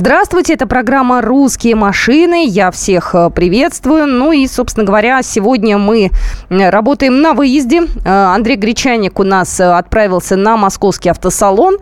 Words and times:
Здравствуйте, 0.00 0.54
это 0.54 0.66
программа 0.66 1.20
«Русские 1.20 1.74
машины». 1.74 2.46
Я 2.46 2.70
всех 2.70 3.14
э, 3.14 3.28
приветствую. 3.28 4.06
Ну 4.06 4.32
и, 4.32 4.46
собственно 4.46 4.86
говоря, 4.86 5.22
сегодня 5.22 5.76
мы 5.76 6.10
э, 6.48 6.70
работаем 6.70 7.20
на 7.20 7.34
выезде. 7.34 7.82
Э, 7.82 8.34
Андрей 8.34 8.56
Гречаник 8.56 9.20
у 9.20 9.24
нас 9.24 9.60
отправился 9.60 10.36
на 10.36 10.56
московский 10.56 11.10
автосалон. 11.10 11.76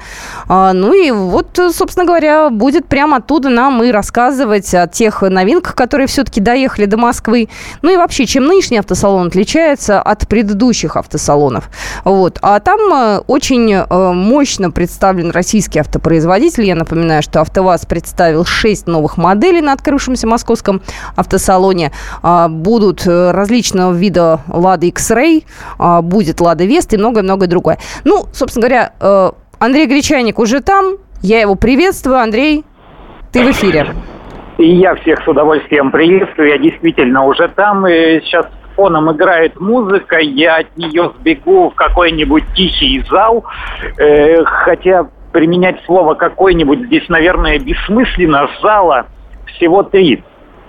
Ну 0.49 0.93
и 0.93 1.13
вот, 1.13 1.61
собственно 1.73 2.07
говоря, 2.07 2.51
будет 2.51 2.87
прямо 2.87 3.19
оттуда 3.19 3.51
нам 3.51 3.85
и 3.85 3.93
рассказывать 3.93 4.75
о 4.75 4.89
тех 4.89 5.23
новинках, 5.23 5.77
которые 5.77 6.09
все-таки 6.09 6.41
доехали 6.41 6.87
до 6.87 6.97
Москвы. 6.97 7.49
Ну 7.83 7.93
и 7.93 7.97
вообще, 7.97 8.27
чем 8.27 8.47
нынешний 8.47 8.79
автосалон 8.79 9.29
отличается 9.29 10.03
от 10.03 10.27
предыдущих 10.27 10.97
автосалонов. 10.97 11.69
Вот. 12.03 12.39
А 12.43 12.59
там 12.59 13.23
очень 13.29 13.85
мощно 13.87 14.73
представлен 14.73 15.31
российский 15.31 15.79
автопроизводитель. 15.79 16.65
Я 16.65 16.75
напоминаю, 16.75 17.23
что 17.23 17.43
АвтоВАЗ 17.43 17.87
представил 18.09 18.47
6 18.47 18.87
новых 18.87 19.19
моделей 19.19 19.61
на 19.61 19.75
открывшемся 19.75 20.27
московском 20.27 20.81
автосалоне. 21.15 21.93
А, 22.23 22.49
будут 22.49 23.07
э, 23.07 23.33
различного 23.33 23.93
вида 23.93 24.41
Lada 24.49 24.87
X-Ray, 24.87 25.45
а, 25.79 26.01
будет 26.01 26.41
Lada 26.41 26.67
Vesta 26.67 26.95
и 26.95 26.97
многое-многое 26.97 27.49
другое. 27.49 27.77
Ну, 28.05 28.25
собственно 28.33 28.67
говоря, 28.67 28.93
э, 28.99 29.31
Андрей 29.59 29.87
Гречаник 29.87 30.39
уже 30.39 30.61
там. 30.61 30.97
Я 31.21 31.43
его 31.43 31.55
приветствую. 31.55 32.17
Андрей, 32.19 32.65
ты 33.31 33.45
в 33.45 33.51
эфире. 33.51 33.89
И 34.57 34.77
я 34.77 34.95
всех 34.95 35.23
с 35.23 35.29
удовольствием 35.29 35.91
приветствую. 35.91 36.49
Я 36.49 36.59
действительно 36.59 37.27
уже 37.27 37.49
там. 37.49 37.87
И 37.87 38.21
сейчас 38.23 38.47
фоном 38.75 39.13
играет 39.13 39.61
музыка, 39.61 40.19
я 40.19 40.59
от 40.59 40.77
нее 40.77 41.13
сбегу 41.19 41.71
в 41.71 41.75
какой-нибудь 41.75 42.45
тихий 42.55 43.03
зал, 43.11 43.45
э, 43.99 44.45
хотя 44.45 45.09
применять 45.33 45.83
слово 45.85 46.15
«какой-нибудь» 46.15 46.87
здесь, 46.87 47.09
наверное, 47.09 47.59
бессмысленно. 47.59 48.49
Зала 48.63 49.07
всего 49.47 49.83
три. 49.83 50.23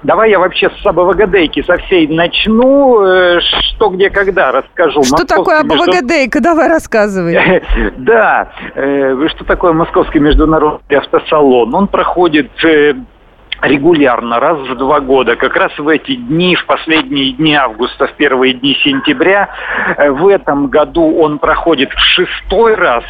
Давай 0.04 0.30
я 0.30 0.40
вообще 0.40 0.70
с 0.70 0.86
АБВГДейки 0.86 1.62
со 1.64 1.76
всей 1.78 2.08
начну. 2.08 3.04
Э, 3.04 3.40
что, 3.42 3.90
где, 3.90 4.10
когда 4.10 4.52
расскажу. 4.52 5.04
Что 5.04 5.18
Московский 5.18 5.36
такое 5.36 5.60
АБВГДейка? 5.60 6.40
Между... 6.40 6.42
Давай 6.42 6.68
рассказывай. 6.70 7.38
Да. 7.98 8.50
Э, 8.76 9.28
что 9.28 9.44
такое 9.44 9.74
Московский 9.74 10.20
международный 10.20 10.98
автосалон? 10.98 11.76
Он 11.76 11.88
проходит 11.88 12.50
э, 12.64 12.94
регулярно, 13.62 14.40
раз 14.40 14.58
в 14.60 14.76
два 14.76 15.00
года, 15.00 15.36
как 15.36 15.56
раз 15.56 15.78
в 15.78 15.88
эти 15.88 16.16
дни, 16.16 16.56
в 16.56 16.66
последние 16.66 17.34
дни 17.34 17.56
августа, 17.56 18.08
в 18.08 18.14
первые 18.14 18.54
дни 18.54 18.76
сентября. 18.84 19.50
Э, 19.98 20.12
в 20.12 20.28
этом 20.28 20.68
году 20.68 21.18
он 21.18 21.40
проходит 21.40 21.90
в 21.92 22.00
шестой 22.00 22.76
раз. 22.76 23.04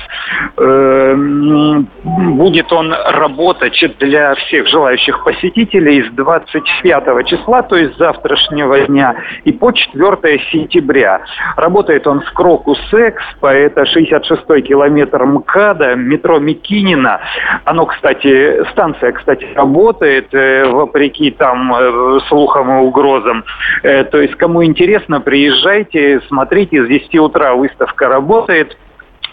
Эм, 0.58 1.88
будет 2.03 2.72
он 2.72 2.94
работать 2.94 3.80
для 4.00 4.36
всех 4.36 4.67
желающих 4.67 5.23
посетителей 5.23 6.03
с 6.03 6.11
25 6.14 7.23
числа, 7.25 7.61
то 7.61 7.75
есть 7.75 7.97
завтрашнего 7.97 8.80
дня, 8.81 9.16
и 9.44 9.52
по 9.52 9.72
4 9.72 10.39
сентября. 10.52 11.22
Работает 11.55 12.08
он 12.08 12.22
с 12.23 12.30
Крокус 12.31 12.80
Экспо, 12.92 13.50
это 13.50 13.83
66-й 13.83 14.61
километр 14.61 15.25
МКАДа, 15.25 15.95
метро 15.95 16.39
Микинина. 16.39 17.22
Оно, 17.66 17.86
кстати, 17.86 18.64
станция, 18.72 19.11
кстати, 19.11 19.47
работает, 19.55 20.33
Э, 20.38 20.38
вопреки 20.67 21.31
там 21.31 21.73
э, 21.73 22.19
слухам 22.27 22.69
и 22.71 22.81
угрозам. 22.85 23.43
Э, 23.83 24.03
то 24.03 24.19
есть, 24.19 24.35
кому 24.35 24.63
интересно, 24.63 25.21
приезжайте, 25.21 26.21
смотрите, 26.27 26.83
с 26.85 26.87
10 26.87 27.15
утра 27.15 27.55
выставка 27.55 28.08
работает. 28.08 28.77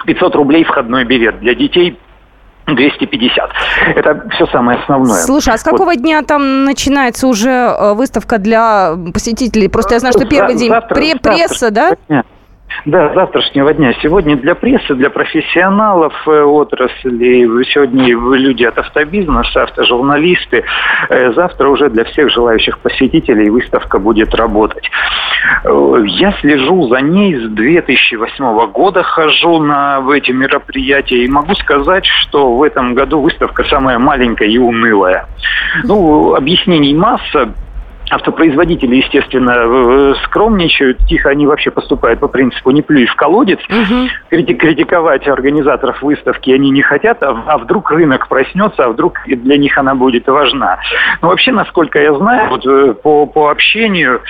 500 0.06 0.34
рублей 0.36 0.64
входной 0.64 1.04
билет. 1.04 1.40
Для 1.40 1.54
детей 1.54 1.98
250. 2.66 3.50
Это 3.94 4.28
все 4.30 4.46
самое 4.46 4.78
основное. 4.80 5.22
Слушай, 5.22 5.54
а 5.54 5.58
с 5.58 5.62
какого 5.62 5.90
вот. 5.90 5.96
дня 5.96 6.22
там 6.22 6.64
начинается 6.64 7.26
уже 7.26 7.94
выставка 7.94 8.38
для 8.38 8.94
посетителей? 9.12 9.68
Просто 9.68 9.94
я 9.94 10.00
знаю, 10.00 10.12
что 10.12 10.26
первый 10.26 10.56
день 10.56 10.70
завтра, 10.70 10.94
пресса, 10.94 11.70
завтра, 11.70 11.96
да? 12.08 12.24
Да, 12.84 13.12
завтрашнего 13.14 13.72
дня. 13.72 13.94
Сегодня 14.02 14.36
для 14.36 14.54
прессы, 14.54 14.94
для 14.94 15.10
профессионалов 15.10 16.14
э, 16.26 16.42
отрасли, 16.42 17.64
сегодня 17.72 18.06
люди 18.36 18.64
от 18.64 18.78
автобизнеса, 18.78 19.64
автожурналисты. 19.64 20.64
Э, 21.08 21.32
завтра 21.32 21.68
уже 21.68 21.88
для 21.90 22.04
всех 22.04 22.30
желающих 22.30 22.78
посетителей 22.78 23.50
выставка 23.50 23.98
будет 23.98 24.34
работать. 24.34 24.88
Э, 25.64 26.04
я 26.06 26.32
слежу 26.40 26.88
за 26.88 27.00
ней 27.00 27.34
с 27.36 27.48
2008 27.48 28.66
года, 28.70 29.02
хожу 29.02 29.58
на 29.58 30.02
эти 30.14 30.30
мероприятия 30.30 31.24
и 31.24 31.28
могу 31.28 31.54
сказать, 31.54 32.04
что 32.04 32.54
в 32.56 32.62
этом 32.62 32.94
году 32.94 33.20
выставка 33.20 33.64
самая 33.64 33.98
маленькая 33.98 34.48
и 34.48 34.58
унылая. 34.58 35.26
Ну, 35.84 36.34
объяснений 36.34 36.94
масса 36.94 37.52
автопроизводители, 38.10 38.96
естественно, 38.96 40.14
скромничают, 40.24 40.98
тихо 41.06 41.30
они 41.30 41.46
вообще 41.46 41.70
поступают 41.70 42.20
по 42.20 42.28
принципу 42.28 42.70
«не 42.70 42.82
плюй 42.82 43.06
в 43.06 43.14
колодец». 43.16 43.58
Угу. 43.68 44.08
Критиковать 44.30 45.26
организаторов 45.26 46.02
выставки 46.02 46.50
они 46.50 46.70
не 46.70 46.82
хотят, 46.82 47.22
а, 47.22 47.42
а 47.46 47.58
вдруг 47.58 47.90
рынок 47.90 48.28
проснется, 48.28 48.84
а 48.84 48.88
вдруг 48.88 49.18
для 49.26 49.56
них 49.56 49.76
она 49.78 49.94
будет 49.94 50.26
важна. 50.28 50.78
Но 51.20 51.28
вообще, 51.28 51.52
насколько 51.52 51.98
я 51.98 52.14
знаю, 52.14 52.50
вот, 52.50 52.66
э, 52.66 52.94
по, 52.94 53.26
по 53.26 53.50
общению 53.50 54.20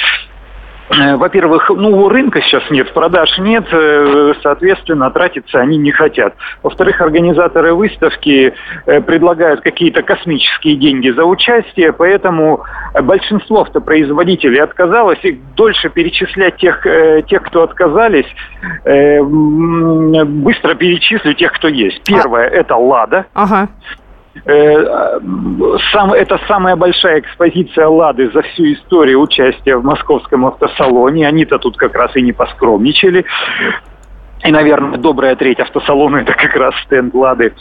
во-первых, 0.89 1.71
ну, 1.71 2.05
у 2.05 2.09
рынка 2.09 2.41
сейчас 2.43 2.63
нет, 2.71 2.93
продаж 2.93 3.39
нет, 3.39 3.65
э, 3.73 4.35
соответственно, 4.43 5.11
тратиться 5.11 5.59
они 5.59 5.79
не 5.79 5.91
хотят. 5.91 6.35
Во-вторых, 6.63 7.01
организаторы 7.01 7.75
выставки 7.75 8.55
э, 8.87 9.01
предлагают 9.01 9.63
какие-то 9.63 10.03
космические 10.03 10.77
деньги 10.77 11.11
за 11.11 11.25
участие, 11.25 11.93
поэтому 11.93 12.65
большинство 13.03 13.63
автопроизводителей 13.63 14.63
отказалось, 14.63 15.19
и 15.23 15.41
дольше 15.57 15.89
перечислять 15.89 16.57
тех, 16.57 16.87
тех 17.27 17.43
кто 17.43 17.63
отказались, 17.63 18.27
быстро 18.85 20.75
перечислю 20.75 21.35
тех, 21.35 21.53
кто 21.53 21.69
есть. 21.69 22.03
Первое– 22.05 22.47
это 22.49 22.77
«Лада». 22.77 23.27
Ага. 23.35 23.69
Э, 24.45 25.19
сам, 25.93 26.13
это 26.13 26.39
самая 26.47 26.77
большая 26.77 27.21
экспозиция 27.21 27.89
«Лады» 27.89 28.31
за 28.31 28.43
всю 28.43 28.73
историю 28.73 29.21
участия 29.21 29.77
в 29.77 29.85
московском 29.85 30.47
автосалоне. 30.47 31.27
Они-то 31.27 31.59
тут 31.59 31.77
как 31.77 31.95
раз 31.95 32.15
и 32.17 32.23
не 32.23 32.33
поскромничали. 32.33 33.25
И, 34.45 34.53
наверное, 34.53 34.99
добрая 34.99 35.35
треть 35.35 35.61
автосалона– 35.61 36.17
это 36.19 36.35
как 36.35 36.55
раз 36.55 36.75
стенд 36.85 37.15
«Лады». 37.15 37.55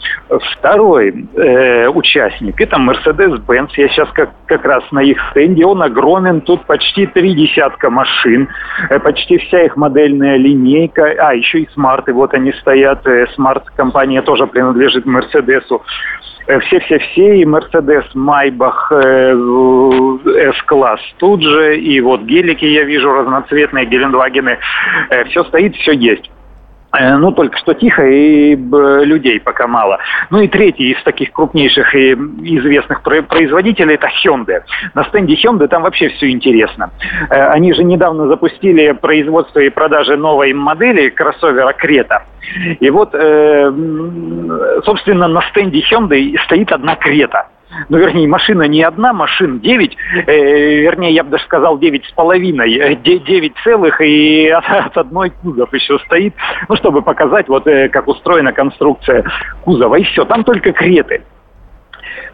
Второй 0.58 1.26
э, 1.34 1.88
участник– 1.88 2.60
это 2.62 2.76
Mercedes-Benz. 2.78 3.70
Я 3.78 3.88
сейчас 3.88 4.10
как, 4.12 4.32
как 4.46 4.66
раз 4.66 4.84
на 4.92 5.00
их 5.00 5.18
стенде. 5.32 5.66
Он 5.66 5.82
огромен. 5.82 6.42
Тут 6.42 6.66
почти 6.66 7.08
три 7.08 7.34
десятка 7.34 7.90
машин. 7.90 8.50
Э, 8.90 9.00
почти 9.00 9.38
вся 9.38 9.64
их 9.64 9.78
модельная 9.78 10.36
линейка. 10.38 11.16
А, 11.18 11.34
еще 11.34 11.60
и 11.60 11.70
смарты. 11.74 12.12
Вот 12.14 12.34
они 12.34 12.52
стоят. 12.54 13.08
Э, 13.08 13.28
смарт-компания 13.36 14.22
тоже 14.22 14.46
принадлежит 14.46 15.06
Мерседесу. 15.06 15.82
Э, 16.48 16.60
все-все-все, 16.60 17.38
и 17.38 17.46
Мерседес, 17.46 18.04
Майбах, 18.14 18.92
С-класс 20.60 21.00
тут 21.18 21.42
же, 21.42 21.78
и 21.78 22.00
вот 22.02 22.22
гелики 22.22 22.66
я 22.66 22.84
вижу 22.84 23.12
разноцветные, 23.12 23.86
Гелендвагены, 23.86 24.60
э, 25.10 25.24
все 25.26 25.44
стоит, 25.46 25.76
все 25.76 25.94
есть. 25.94 26.30
Э, 26.98 27.18
ну, 27.18 27.32
только 27.32 27.58
что 27.58 27.74
тихо, 27.74 28.06
и 28.06 28.56
людей 28.56 29.40
пока 29.40 29.68
мало. 29.68 30.00
Ну 30.30 30.40
и 30.40 30.48
третий 30.48 30.92
из 30.92 31.04
таких 31.04 31.32
крупнейших 31.32 31.94
и 31.96 32.14
известных 32.14 33.02
производителей– 33.02 33.96
это 33.96 34.08
Hyundai. 34.24 34.62
На 34.94 35.04
стенде 35.06 35.36
Hyundai 35.36 35.68
там 35.68 35.84
вообще 35.84 36.10
все 36.10 36.30
интересно. 36.30 36.92
Э, 37.30 37.48
они 37.48 37.74
же 37.74 37.84
недавно 37.84 38.28
запустили 38.28 38.92
производство 38.92 39.60
и 39.60 39.70
продажи 39.70 40.18
новой 40.18 40.54
модели 40.54 41.10
кроссовера 41.10 41.74
Крета. 41.74 42.24
И 42.80 42.90
вот, 42.90 43.14
э, 43.14 43.72
собственно, 44.86 45.28
на 45.28 45.42
стенде 45.50 45.82
Hyundai 45.92 46.38
стоит 46.46 46.72
одна 46.72 46.96
Крета– 46.96 47.48
ну, 47.90 47.98
вернее, 47.98 48.28
машина 48.28 48.64
не 48.64 48.84
одна, 48.84 49.14
машин 49.14 49.60
9, 49.60 49.98
э, 50.28 50.82
вернее, 50.82 51.14
я 51.14 51.24
бы 51.24 51.32
даже 51.32 51.44
сказал 51.44 51.78
9 51.78 52.06
с 52.06 52.12
половиной, 52.12 52.96
9 52.96 53.28
э, 53.28 53.64
целых 53.64 54.02
и 54.02 54.48
от, 54.50 54.66
от 54.70 54.98
одной 54.98 55.32
кузов 55.32 55.74
еще 55.74 56.00
стоит, 56.00 56.34
ну, 56.70 56.76
чтобы 56.76 57.02
показать, 57.02 57.48
вот 57.48 57.68
э, 57.68 57.90
как 57.90 58.08
устроена 58.08 58.54
конструкция 58.54 59.26
кузова, 59.64 59.96
и 59.96 60.04
все, 60.04 60.26
там 60.26 60.44
только 60.44 60.72
креты. 60.72 61.24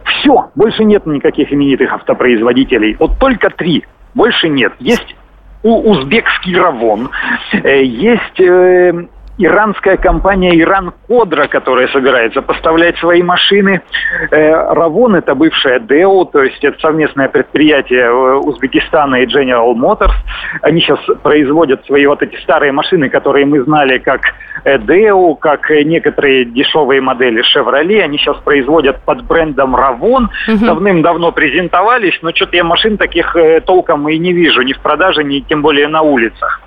Все, 0.03 0.49
больше 0.55 0.83
нет 0.83 1.05
никаких 1.05 1.51
именитых 1.51 1.93
автопроизводителей, 1.93 2.95
вот 2.99 3.17
только 3.19 3.49
три, 3.49 3.85
больше 4.13 4.49
нет. 4.49 4.73
Есть 4.79 5.15
у 5.63 5.91
узбекский 5.91 6.57
Равон, 6.57 7.09
э, 7.53 7.83
есть... 7.83 8.39
Э, 8.39 9.07
иранская 9.37 9.97
компания 9.97 10.59
«Иран 10.59 10.93
Кодра», 11.07 11.47
которая 11.47 11.87
собирается 11.87 12.41
поставлять 12.41 12.97
свои 12.97 13.23
машины. 13.23 13.81
Э, 14.29 14.73
«Равон»— 14.73 15.15
это 15.17 15.35
бывшая 15.35 15.79
ДЭО, 15.79 16.25
то 16.25 16.43
есть 16.43 16.63
это 16.63 16.79
совместное 16.79 17.27
предприятие 17.29 18.05
э, 18.05 18.35
Узбекистана 18.35 19.23
и 19.23 19.25
General 19.25 19.73
Motors. 19.73 20.13
Они 20.61 20.81
сейчас 20.81 20.99
производят 21.23 21.85
свои 21.85 22.05
вот 22.05 22.21
эти 22.21 22.35
старые 22.41 22.71
машины, 22.71 23.09
которые 23.09 23.45
мы 23.45 23.63
знали 23.63 23.97
как 23.97 24.21
э, 24.63 24.77
ДЭО, 24.77 25.35
как 25.35 25.69
некоторые 25.69 26.45
дешевые 26.45 27.01
модели 27.01 27.41
«Шевроле». 27.41 28.03
Они 28.03 28.17
сейчас 28.17 28.37
производят 28.37 29.01
под 29.03 29.23
брендом 29.23 29.75
«Равон». 29.75 30.29
Угу. 30.47 30.65
Давным-давно 30.65 31.31
презентовались, 31.31 32.17
но 32.21 32.31
что-то 32.31 32.55
я 32.57 32.63
машин 32.63 32.97
таких 32.97 33.35
толком 33.65 34.07
и 34.09 34.17
не 34.17 34.33
вижу 34.33 34.61
ни 34.61 34.73
в 34.73 34.79
продаже, 34.79 35.23
ни 35.23 35.39
тем 35.39 35.61
более 35.61 35.87
на 35.87 36.01
улицах. 36.01 36.61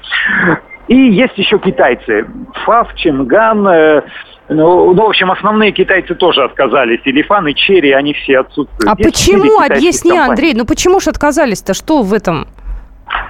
И 0.89 0.95
есть 0.95 1.37
еще 1.39 1.59
китайцы. 1.59 2.27
Фав, 2.65 2.95
Чинган, 2.95 3.67
э, 3.67 4.03
ну, 4.49 4.93
ну, 4.93 5.03
в 5.03 5.09
общем, 5.09 5.31
основные 5.31 5.73
китайцы 5.73 6.15
тоже 6.15 6.45
отказались. 6.45 7.01
И 7.05 7.13
Лифан, 7.13 7.49
и 7.49 7.55
Черри, 7.55 7.93
они 7.93 8.13
все 8.13 8.41
отсутствуют. 8.41 8.87
А 8.87 8.95
Есть 8.99 9.11
почему? 9.11 9.61
Объясни, 9.61 10.11
компаний. 10.11 10.31
Андрей, 10.31 10.55
ну 10.55 10.67
почему 10.67 11.01
же 11.01 11.11
отказались-то? 11.11 11.73
Что 11.73 12.03
в 12.03 12.13
этом? 12.13 12.47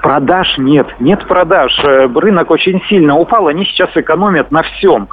Продаж 0.03 0.59
нет, 0.59 0.87
нет 1.01 1.27
продаж. 1.27 1.73
Э, 1.83 2.07
рынок 2.15 2.51
очень 2.51 2.81
сильно 2.89 3.17
упал, 3.17 3.49
они 3.49 3.65
сейчас 3.65 3.91
экономят 3.95 4.51
на 4.51 4.63
всем. 4.63 5.09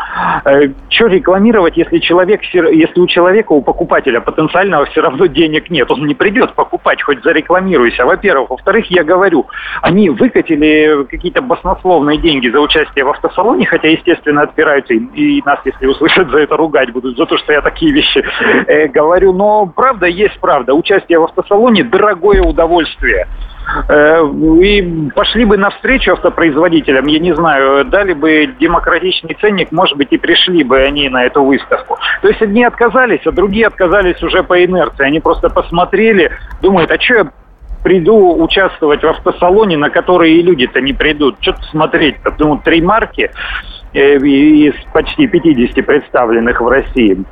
Э, 0.46 0.68
что 0.90 1.08
рекламировать, 1.08 1.78
если 1.78 2.00
человек, 2.00 2.42
если 2.44 3.00
у 3.00 3.08
человека, 3.08 3.54
у 3.54 3.62
покупателя 3.62 4.20
потенциального 4.20 4.86
все 4.86 5.02
равно 5.02 5.28
денег 5.28 5.70
нет, 5.70 5.90
он 5.90 6.06
не 6.06 6.14
придет 6.14 6.54
покупать, 6.54 7.02
хоть 7.02 7.24
зарекламируйся. 7.24 8.06
Во-первых. 8.06 8.50
Во-вторых, 8.52 8.86
я 8.92 9.04
говорю, 9.04 9.48
они 9.82 10.10
выкатили 10.10 11.06
какие-то 11.10 11.42
баснословные 11.42 12.18
деньги 12.18 12.50
за 12.50 12.60
участие 12.60 13.06
в 13.06 13.10
автосалоне, 13.10 13.66
хотя, 13.66 13.88
естественно, 13.88 14.42
отпираются, 14.42 14.94
и, 14.94 15.42
нас, 15.46 15.60
если 15.64 15.88
услышат 15.88 16.30
за 16.30 16.40
это, 16.40 16.58
ругать 16.58 16.92
будут, 16.92 17.18
за 17.18 17.26
то, 17.26 17.38
что 17.38 17.54
я 17.54 17.62
такие 17.62 17.94
вещи 17.94 18.24
э, 18.68 18.88
говорю. 18.90 19.34
Но 19.34 19.66
правда 19.66 20.06
есть 20.06 20.38
правда. 20.40 20.74
Участие 20.74 21.20
в 21.20 21.24
автосалоне– 21.24 21.84
дорогое 21.86 22.42
удовольствие. 22.42 23.28
Э, 23.88 24.24
и 24.62 25.10
пошли 25.16 25.46
бы 25.46 25.58
навстречу 25.58 26.14
автопроизводителям, 26.14 27.06
я 27.08 27.20
не 27.20 27.34
знаю, 27.34 27.86
дали 27.86 28.14
бы 28.14 28.54
демократичный 28.60 29.36
ценник, 29.40 29.72
может 29.72 29.98
быть, 29.98 30.10
и 30.12 30.18
пришли 30.18 30.64
бы 30.64 30.80
они 30.80 31.10
на 31.10 31.26
эту 31.26 31.44
выставку. 31.44 31.98
То 32.22 32.28
есть 32.28 32.42
одни 32.42 32.64
отказались, 32.64 33.26
а 33.26 33.32
другие 33.32 33.68
отказались 33.68 34.22
уже 34.24 34.44
по 34.44 34.64
инерции. 34.64 35.06
Они 35.06 35.20
просто 35.20 35.50
посмотрели, 35.50 36.32
думают, 36.62 36.92
а 36.92 37.00
что 37.00 37.16
я 37.16 37.32
приду 37.84 38.42
участвовать 38.42 39.02
в 39.02 39.08
автосалоне, 39.08 39.78
на 39.78 39.90
который 39.90 40.34
и 40.34 40.42
люди-то 40.42 40.82
не 40.82 40.94
придут. 40.94 41.38
Что-то 41.42 41.64
смотреть-то. 41.64 42.32
Думаю, 42.32 42.62
три 42.64 42.82
марки 42.82 43.32
э, 43.94 44.18
из 44.18 44.76
почти 44.94 45.28
50 45.28 45.86
представленных 45.86 46.62
в 46.62 46.68
России. 46.68 47.26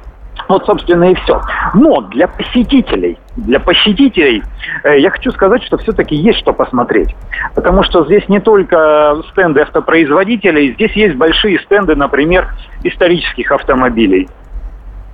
Вот, 0.48 0.66
собственно, 0.66 1.12
и 1.12 1.16
все. 1.16 1.42
Но 1.74 2.02
для 2.02 2.28
посетителей, 2.28 3.18
для 3.36 3.60
посетителей 3.60 4.44
э, 4.84 5.00
я 5.00 5.10
хочу 5.10 5.32
сказать, 5.32 5.64
что 5.64 5.78
все-таки 5.78 6.16
есть 6.16 6.40
что 6.40 6.54
посмотреть. 6.54 7.16
Потому 7.56 7.84
что 7.84 8.06
здесь 8.06 8.28
не 8.30 8.40
только 8.40 9.22
стенды 9.32 9.62
автопроизводителей, 9.62 10.74
здесь 10.74 10.92
есть 10.94 11.16
большие 11.16 11.60
стенды, 11.60 11.96
например, 11.96 12.48
исторических 12.84 13.52
автомобилей 13.52 14.28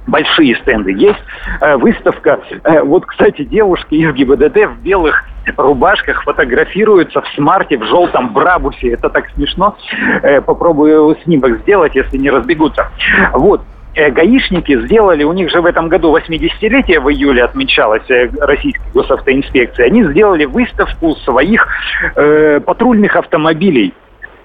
большие 0.08 0.56
стенды. 0.58 0.92
Есть 0.92 1.20
э, 1.62 1.76
выставка. 1.78 2.40
Э, 2.64 2.82
вот, 2.82 3.06
кстати, 3.06 3.44
девушки 3.44 3.96
из 3.96 4.14
ГИБДД 4.14 4.68
в 4.68 4.82
белых 4.82 5.24
рубашках 5.58 6.24
фотографируются 6.24 7.22
в 7.22 7.28
смарте, 7.36 7.78
в 7.78 7.86
желтом 7.86 8.34
брабусе. 8.34 8.92
Это 8.92 9.10
так 9.10 9.30
смешно. 9.32 9.76
Э, 10.22 10.42
попробую 10.42 11.18
снимок 11.24 11.60
сделать, 11.62 11.96
если 11.96 12.18
не 12.18 12.30
разбегутся. 12.30 12.90
Вот. 13.34 13.62
Э, 13.96 14.12
гаишники 14.12 14.78
сделали, 14.86 15.24
у 15.24 15.32
них 15.32 15.50
же 15.50 15.62
в 15.62 15.66
этом 15.66 15.88
году 15.88 16.16
80-летие 16.16 17.00
в 17.00 17.10
июле 17.10 17.46
отмечалось 17.46 18.04
э, 18.10 18.30
российской 18.42 18.92
госавтоинспекции, 18.94 19.86
они 19.86 20.04
сделали 20.04 20.44
выставку 20.44 21.16
своих 21.24 21.66
э, 22.16 22.60
патрульных 22.60 23.16
автомобилей 23.16 23.94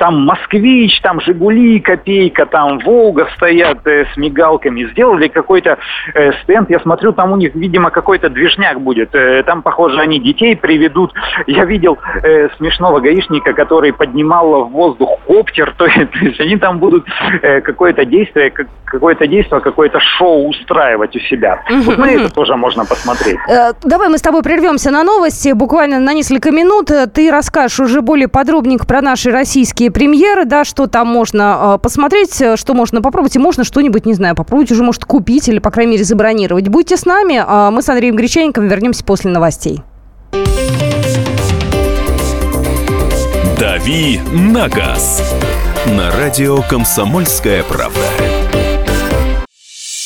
там 0.00 0.25
«Москвич», 0.25 0.99
там 1.02 1.20
«Жигули», 1.20 1.79
«Копейка», 1.79 2.47
там 2.47 2.79
«Волга» 2.79 3.29
стоят 3.37 3.87
э, 3.87 4.06
с 4.06 4.17
мигалками. 4.17 4.91
Сделали 4.93 5.29
какой-то 5.29 5.76
э, 6.14 6.32
стенд, 6.43 6.70
я 6.70 6.81
смотрю, 6.81 7.12
там 7.12 7.32
у 7.32 7.37
них, 7.37 7.55
видимо, 7.55 7.91
какой-то 7.91 8.31
движняк 8.31 8.81
будет. 8.81 9.14
Э, 9.14 9.43
там, 9.43 9.61
похоже, 9.61 10.00
они 10.00 10.19
детей 10.19 10.56
приведут. 10.56 11.12
Я 11.47 11.67
видел 11.67 11.99
э, 12.23 12.49
смешного 12.56 13.00
гаишника, 13.00 13.52
который 13.52 13.93
поднимал 13.93 14.64
в 14.64 14.70
воздух 14.70 15.19
коптер, 15.26 15.75
то 15.76 15.85
есть, 15.99 16.11
то 16.12 16.19
есть 16.20 16.41
они 16.41 16.56
там 16.56 16.79
будут 16.79 17.06
э, 17.43 17.61
какое-то 17.61 18.06
действие, 18.06 18.50
какое-то 18.87 19.26
действие, 19.26 19.61
какое-то 19.61 20.00
шоу 20.00 20.49
устраивать 20.49 21.14
у 21.14 21.19
себя. 21.20 21.62
Вот 21.85 21.99
на 21.99 22.11
это 22.11 22.32
тоже 22.32 22.56
можно 22.56 22.87
посмотреть. 22.87 23.37
Э, 23.50 23.73
давай 23.82 24.08
мы 24.08 24.17
с 24.17 24.23
тобой 24.23 24.43
прервемся 24.43 24.91
на 24.91 25.05
новости. 25.05 25.52
Буквально 25.52 25.99
на 26.00 26.14
несколько 26.14 26.50
минут 26.52 26.91
ты 27.12 27.31
расскажешь 27.31 27.81
уже 27.81 28.00
более 28.00 28.29
подробненько 28.29 28.87
про 28.87 29.02
наши 29.02 29.31
российские 29.31 29.89
премьеры, 29.90 30.44
да, 30.44 30.64
что 30.64 30.87
там 30.87 31.08
можно 31.08 31.75
э, 31.76 31.78
посмотреть, 31.82 32.40
э, 32.40 32.56
что 32.56 32.75
можно 32.75 33.02
попробовать, 33.02 33.37
и 33.37 33.38
можно 33.38 33.64
что-нибудь, 33.64 34.06
не 34.06 34.14
знаю, 34.14 34.34
попробовать 34.34 34.70
уже, 34.72 34.82
может, 34.82 35.04
купить 35.04 35.48
или, 35.48 35.58
по 35.58 35.70
крайней 35.70 35.92
мере, 35.92 36.04
забронировать. 36.04 36.69
Будьте 36.69 36.96
с 36.96 37.04
нами, 37.04 37.42
а 37.46 37.70
мы 37.70 37.82
с 37.82 37.88
Андреем 37.88 38.16
Гречаником 38.16 38.69
вернемся 38.69 39.04
после 39.04 39.31
новостей. 39.31 39.82
«Дави 43.58 44.20
на 44.32 44.69
газ» 44.69 45.22
на 45.87 46.10
радио 46.10 46.62
«Комсомольская 46.62 47.62
правда». 47.62 48.00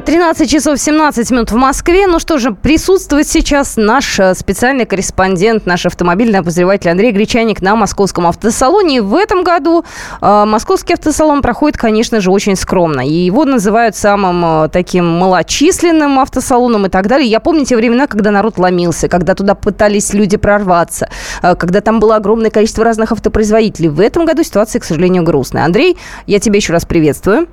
13 0.00 0.50
часов 0.50 0.78
17 0.78 1.30
минут 1.32 1.50
в 1.50 1.56
Москве. 1.56 2.06
Ну 2.06 2.18
что 2.18 2.38
же, 2.38 2.52
присутствует 2.52 3.26
сейчас 3.26 3.76
наш 3.76 4.18
э, 4.18 4.34
специальный 4.34 4.86
корреспондент, 4.86 5.66
наш 5.66 5.84
автомобильный 5.86 6.38
обозреватель 6.38 6.90
Андрей 6.90 7.12
Гречаник 7.12 7.60
на 7.60 7.76
московском 7.76 8.26
автосалоне. 8.26 8.98
И 8.98 9.00
в 9.00 9.14
этом 9.14 9.44
году 9.44 9.84
э, 10.20 10.44
московский 10.46 10.94
автосалон 10.94 11.42
проходит, 11.42 11.76
конечно 11.76 12.20
же, 12.20 12.30
очень 12.30 12.56
скромно. 12.56 13.06
И 13.06 13.12
его 13.12 13.44
называют 13.44 13.94
самым 13.94 14.64
э, 14.64 14.68
таким 14.70 15.04
малочисленным 15.04 16.18
автосалоном 16.20 16.86
и 16.86 16.88
так 16.88 17.06
далее. 17.06 17.28
Я 17.28 17.40
помню 17.40 17.64
те 17.64 17.76
времена, 17.76 18.06
когда 18.06 18.30
народ 18.30 18.58
ломился, 18.58 19.08
когда 19.08 19.34
туда 19.34 19.54
пытались 19.54 20.14
люди 20.14 20.36
прорваться, 20.36 21.10
когда 21.42 21.80
там 21.80 22.00
было 22.00 22.16
огромное 22.16 22.50
количество 22.50 22.84
разных 22.84 23.12
автопроизводителей. 23.12 23.88
В 23.88 24.00
этом 24.00 24.24
году 24.24 24.42
ситуация, 24.42 24.80
к 24.80 24.84
сожалению, 24.84 25.22
грустная. 25.22 25.64
Андрей, 25.64 25.98
я 26.26 26.38
тебя 26.38 26.56
еще 26.56 26.72
раз 26.72 26.86
приветствую. 26.86 27.46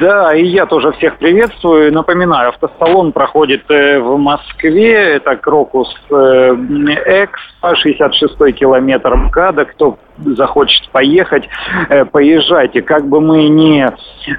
Да, 0.00 0.34
и 0.34 0.46
я 0.46 0.66
тоже 0.66 0.92
всех 0.92 1.18
приветствую 1.18 1.49
приветствую. 1.50 1.92
Напоминаю, 1.92 2.50
автосалон 2.50 3.12
проходит 3.12 3.68
э, 3.70 3.98
в 3.98 4.16
Москве. 4.16 5.16
Это 5.16 5.36
Крокус 5.36 5.88
э, 6.10 6.56
Экс, 7.06 7.40
66-й 7.62 8.52
километр 8.52 9.16
МКАДа. 9.16 9.64
Кто 9.64 9.98
захочет 10.24 10.88
поехать, 10.90 11.48
э, 11.88 12.04
поезжайте. 12.04 12.82
Как 12.82 13.06
бы 13.06 13.20
мы 13.20 13.48
не, 13.48 13.90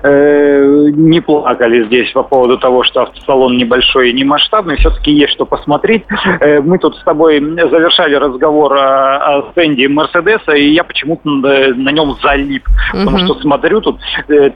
э, 0.04 0.90
не 0.94 1.22
плакали 1.22 1.86
здесь 1.86 2.12
по 2.12 2.24
поводу 2.24 2.58
того, 2.58 2.84
что 2.84 3.04
автосалон 3.04 3.58
небольшой 3.58 4.10
и 4.10 4.14
не 4.14 4.24
масштабный, 4.24 4.78
все-таки 4.78 5.12
есть 5.12 5.34
что 5.34 5.46
посмотреть. 5.46 6.04
Э, 6.40 6.62
мы 6.62 6.78
тут 6.78 6.96
с 6.98 7.04
тобой 7.04 7.40
завершали 7.40 8.16
разговор 8.16 8.74
о, 8.74 9.38
о 9.38 9.52
стенде 9.52 9.88
Мерседеса, 9.88 10.54
и 10.54 10.70
я 10.70 10.84
почему-то 10.84 11.30
на 11.30 11.90
нем 11.90 12.16
залип. 12.22 12.64
Потому 12.92 13.18
что 13.20 13.36
смотрю, 13.36 13.82
тут 13.82 14.00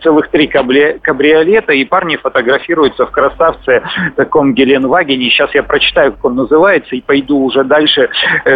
целых 0.04 0.30
три 0.30 0.48
кабри 0.48 1.00
кабриолета, 1.02 1.74
и 1.74 1.86
парни 1.86 2.16
фотографируются 2.16 3.06
в 3.06 3.12
красавце 3.12 3.84
таком 4.16 4.54
Геленвагене. 4.54 5.30
Сейчас 5.30 5.54
я 5.54 5.64
прочитаю, 5.64 6.14
как 6.14 6.26
он 6.26 6.36
называется, 6.36 6.96
и 6.96 7.02
пойду 7.02 7.40
уже 7.40 7.64
дальше, 7.64 8.10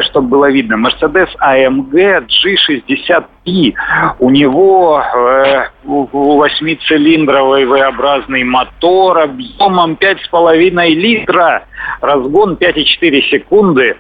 чтобы 0.09 0.27
было 0.27 0.51
видно. 0.51 0.77
Мерседес 0.77 1.29
AMG 1.41 1.89
G 1.89 2.21
360i. 2.67 3.73
У 4.19 4.29
него 4.29 5.01
э, 5.01 5.65
восьмицилиндровый 5.83 7.65
V-образный 7.65 8.43
мотор 8.43 9.19
объемом 9.19 9.97
5,5 9.99 10.87
литра, 10.89 11.65
разгон 12.01 12.57
5,4 12.59 13.21
секунды, 13.29 13.97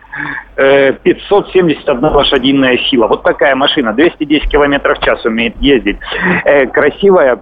э, 0.55 0.93
571 0.93 2.01
лошадиная 2.01 2.77
сила. 2.89 3.07
Вот 3.07 3.23
такая 3.23 3.55
машина, 3.55 3.93
210 3.93 4.49
километров 4.49 4.99
в 4.99 5.03
час 5.03 5.23
умеет 5.25 5.55
ездить. 5.61 5.97
Э, 6.45 6.65
красивая, 6.67 7.41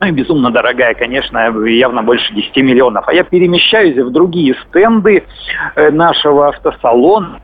ну 0.00 0.06
и 0.06 0.12
безумно 0.12 0.50
дорогая, 0.50 0.94
конечно, 0.94 1.38
явно 1.66 2.02
больше 2.02 2.32
10 2.34 2.56
миллионов. 2.56 3.06
А 3.06 3.12
я 3.12 3.22
перемещаюсь 3.22 3.96
в 3.96 4.10
другие 4.10 4.54
стенды 4.66 5.24
э, 5.76 5.90
нашего 5.90 6.48
автосалона. 6.48 7.40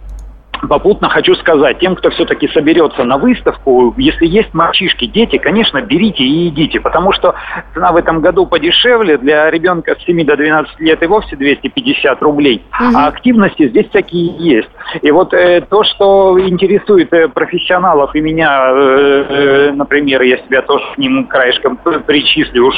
Попутно 0.69 1.09
хочу 1.09 1.35
сказать, 1.37 1.79
тем, 1.79 1.95
кто 1.97 2.11
все-таки 2.11 2.49
соберется 2.49 3.05
на 3.05 3.19
выставку, 3.19 3.95
если 3.97 4.27
есть 4.27 4.53
мальчишки, 4.55 5.07
дети, 5.07 5.39
конечно, 5.39 5.81
берите 5.81 6.25
и 6.25 6.49
идите, 6.49 6.81
потому 6.81 7.13
что 7.13 7.35
цена 7.75 7.93
в 7.93 7.97
этом 7.97 8.21
году 8.21 8.47
подешевле, 8.47 9.19
для 9.19 9.51
ребенка 9.51 9.97
с 9.99 10.05
7 10.05 10.25
до 10.25 10.37
12 10.37 10.81
лет 10.81 11.03
и 11.03 11.07
вовсе 11.07 11.37
250 11.37 12.23
рублей, 12.23 12.63
угу. 12.73 12.97
а 12.97 13.07
активности 13.09 13.69
здесь 13.69 13.89
такие 13.91 14.35
есть. 14.39 14.71
И 15.03 15.11
вот 15.11 15.35
э, 15.35 15.61
то, 15.61 15.85
что 15.85 16.39
интересует 16.41 17.13
э, 17.13 17.29
профессионалов 17.29 18.15
и 18.15 18.21
меня, 18.21 18.71
э, 18.71 19.25
э, 19.29 19.73
например, 19.73 20.23
я 20.23 20.39
себя 20.39 20.63
тоже 20.63 20.85
к 20.95 20.99
ним 20.99 21.27
краешком 21.27 21.77
причислю 22.07 22.67
уж, 22.67 22.75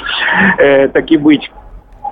э, 0.59 0.89
так 0.89 1.11
и 1.11 1.17
быть, 1.17 1.51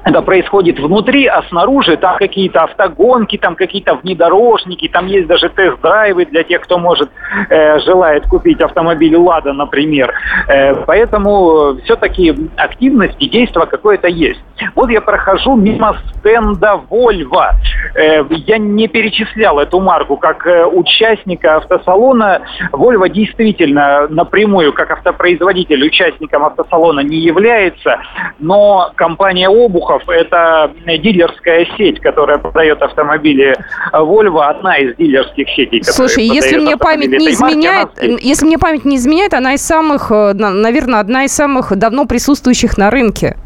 это 0.07 0.23
происходит 0.23 0.79
внутри, 0.79 1.27
а 1.27 1.43
снаружи 1.49 1.97
там 1.97 2.17
какие-то 2.17 2.63
автогонки, 2.63 3.37
там 3.39 3.57
какие-то 3.57 3.97
внедорожники, 3.97 4.87
там 4.87 5.07
есть 5.07 5.27
даже 5.27 5.49
тест-драйвы 5.49 6.27
для 6.27 6.45
тех, 6.45 6.61
кто 6.61 6.79
может, 6.79 7.11
э, 7.51 7.81
желает 7.81 8.25
купить 8.29 8.61
автомобиль 8.61 9.17
«Лада», 9.17 9.53
например. 9.53 10.15
Э, 10.47 10.77
поэтому 10.87 11.77
все-таки 11.85 12.33
активность 12.57 13.17
и 13.19 13.29
действие 13.29 13.67
какое-то 13.67 14.07
есть. 14.07 14.41
Вот 14.77 14.91
я 14.91 15.01
прохожу 15.01 15.57
мимо 15.57 15.97
стенда 16.15 16.81
«Вольво». 16.89 17.57
Э, 17.97 18.23
я 18.31 18.59
не 18.59 18.87
перечислял 18.87 19.59
эту 19.59 19.81
марку 19.81 20.17
как 20.17 20.47
э, 20.47 20.67
участника 20.67 21.57
автосалона. 21.57 22.43
«Вольво» 22.71 23.09
действительно 23.09 24.07
напрямую, 24.09 24.73
как 24.73 24.93
автопроизводитель, 24.93 25.85
участником 25.85 26.45
автосалона 26.45 27.01
не 27.01 27.17
является, 27.17 27.99
но 28.39 28.93
компания 28.95 29.49
«Обуха» 29.49 29.96
Волхов– 29.97 30.09
это 30.09 30.73
дилерская 30.87 31.67
сеть, 31.77 32.01
которая 32.01 32.39
продает 32.39 32.83
автомобили 32.83 33.55
Volvo, 33.93 34.43
одна 34.43 34.77
из 34.79 34.97
дилерских 34.97 35.49
сетей. 35.51 35.83
Слушай, 35.85 36.25
если 36.25 36.59
мне 36.59 36.77
память 36.77 37.11
не 37.11 37.31
изменяет, 37.31 37.89
марки, 37.97 38.27
если 38.27 38.47
мне 38.47 38.59
память 38.59 38.85
не 38.85 38.97
изменяет, 38.97 39.35
она 39.35 39.55
из 39.55 39.63
самых, 39.63 40.11
э, 40.11 40.33
наверное, 40.35 41.01
одна 41.01 41.25
из 41.25 41.33
самых 41.33 41.77
давно 41.77 42.07
присутствующих 42.07 42.79
на 42.79 42.91
рынке. 42.91 43.37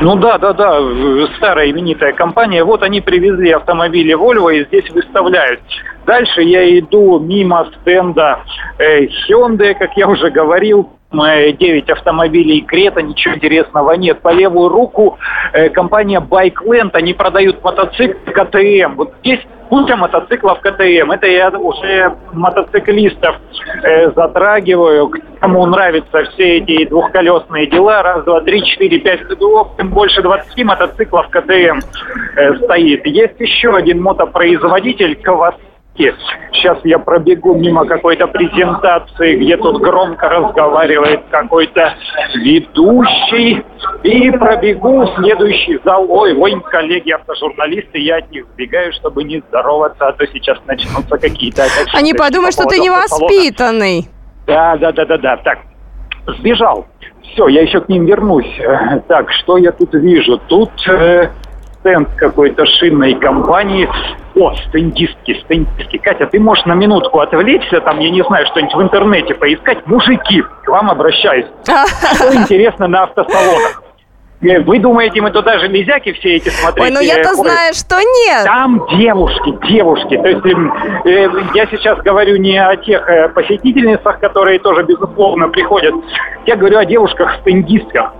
Ну 0.00 0.16
да, 0.16 0.38
да, 0.38 0.52
да, 0.52 0.80
старая 1.36 1.70
именитая 1.70 2.12
компания. 2.12 2.64
Вот 2.64 2.82
они 2.82 3.00
привезли 3.00 3.52
автомобили 3.52 4.12
Volvo 4.14 4.52
и 4.52 4.64
здесь 4.66 4.90
выставляют. 4.90 5.60
Дальше 6.04 6.42
я 6.42 6.78
иду 6.78 7.20
мимо 7.20 7.70
стенда 7.80 8.40
э, 8.78 9.04
Hyundai, 9.28 9.74
как 9.78 9.96
я 9.96 10.08
уже 10.08 10.30
говорил, 10.30 10.90
9 11.10 11.90
автомобилей 11.90 12.60
Крета, 12.62 13.00
ничего 13.02 13.34
интересного 13.34 13.92
нет. 13.92 14.20
По 14.20 14.30
левую 14.30 14.68
руку 14.68 15.18
э, 15.52 15.70
компания 15.70 16.20
Bikeland, 16.20 16.90
они 16.92 17.14
продают 17.14 17.62
мотоцикл 17.64 18.30
КТМ. 18.30 18.94
Вот 18.96 19.14
здесь 19.20 19.40
куча 19.70 19.96
мотоциклов 19.96 20.60
КТМ. 20.60 21.10
Это 21.10 21.26
я 21.26 21.48
уже 21.50 22.14
мотоциклистов 22.32 23.36
э, 23.82 24.10
затрагиваю. 24.12 25.10
Кому 25.40 25.64
нравятся 25.66 26.24
все 26.32 26.58
эти 26.58 26.84
двухколесные 26.86 27.68
дела. 27.68 28.02
Раз, 28.02 28.24
два, 28.24 28.42
три, 28.42 28.62
четыре, 28.64 28.98
пять, 28.98 29.20
больше 29.84 30.20
20 30.20 30.64
мотоциклов 30.64 31.28
КТМ 31.28 31.78
э, 32.36 32.56
стоит. 32.64 33.06
Есть 33.06 33.40
еще 33.40 33.74
один 33.74 34.02
мотопроизводитель 34.02 35.18
Kawasaki 35.24 35.67
языке. 35.98 36.14
Сейчас 36.52 36.78
я 36.84 36.98
пробегу 36.98 37.54
мимо 37.54 37.84
какой-то 37.86 38.26
презентации, 38.26 39.36
где 39.36 39.56
тут 39.56 39.80
громко 39.80 40.28
разговаривает 40.28 41.20
какой-то 41.30 41.94
ведущий, 42.34 43.64
и 44.02 44.30
пробегу 44.30 45.02
в 45.02 45.14
следующий 45.16 45.78
зал. 45.84 46.06
Ой, 46.08 46.34
ой, 46.34 46.60
коллеги 46.70 47.10
автожурналисты, 47.10 47.98
я 47.98 48.16
от 48.16 48.30
них 48.30 48.46
сбегаю, 48.54 48.92
чтобы 48.94 49.24
не 49.24 49.42
здороваться, 49.48 50.08
а 50.08 50.12
то 50.12 50.26
сейчас 50.26 50.58
начнутся 50.66 51.18
какие-то... 51.18 51.64
Они 51.94 52.14
подумают, 52.14 52.54
что 52.54 52.64
ты 52.64 52.78
невоспитанный. 52.78 54.08
Да, 54.46 54.76
да, 54.76 54.92
да, 54.92 55.04
да, 55.04 55.18
да. 55.18 55.36
Так, 55.38 55.58
сбежал. 56.26 56.86
Все, 57.22 57.48
я 57.48 57.62
еще 57.62 57.80
к 57.80 57.88
ним 57.88 58.06
вернусь. 58.06 58.58
Э, 58.58 59.00
так, 59.06 59.30
что 59.32 59.58
я 59.58 59.70
тут 59.72 59.92
вижу? 59.92 60.40
Тут 60.48 60.70
э, 60.88 61.28
стенд 61.88 62.08
какой-то 62.16 62.66
шинной 62.66 63.14
компании. 63.14 63.88
О, 64.36 64.54
стендистки, 64.68 65.40
стендистки. 65.44 65.98
Катя, 65.98 66.26
ты 66.26 66.38
можешь 66.38 66.64
на 66.66 66.74
минутку 66.74 67.20
отвлечься, 67.20 67.80
там, 67.80 67.98
я 67.98 68.10
не 68.10 68.22
знаю, 68.22 68.46
что-нибудь 68.46 68.74
в 68.74 68.82
интернете 68.82 69.34
поискать. 69.34 69.86
Мужики, 69.86 70.42
к 70.64 70.68
вам 70.68 70.90
обращаюсь. 70.90 71.46
Что 71.64 72.34
интересно 72.34 72.86
на 72.88 73.04
автосалонах? 73.04 73.82
Э, 74.40 74.60
вы 74.60 74.78
думаете, 74.78 75.20
мы 75.20 75.30
туда 75.32 75.58
железяки 75.58 76.12
все 76.12 76.36
эти 76.36 76.50
смотреть? 76.50 76.84
Ой, 76.84 76.90
ну 76.92 77.00
я-то 77.00 77.34
знаю, 77.34 77.74
что 77.74 77.96
нет. 77.96 78.44
Там 78.44 78.86
девушки, 78.96 79.58
девушки. 79.68 80.16
То 80.16 80.28
есть 80.28 80.46
э, 80.46 81.10
э, 81.10 81.28
я 81.54 81.66
сейчас 81.66 81.98
говорю 82.02 82.36
не 82.36 82.56
о 82.62 82.76
тех 82.76 83.08
э, 83.08 83.30
посетительницах, 83.30 84.20
которые 84.20 84.60
тоже, 84.60 84.84
безусловно, 84.84 85.48
приходят. 85.48 85.94
Я 86.46 86.54
говорю 86.54 86.78
о 86.78 86.84
девушках-стендистках. 86.84 88.12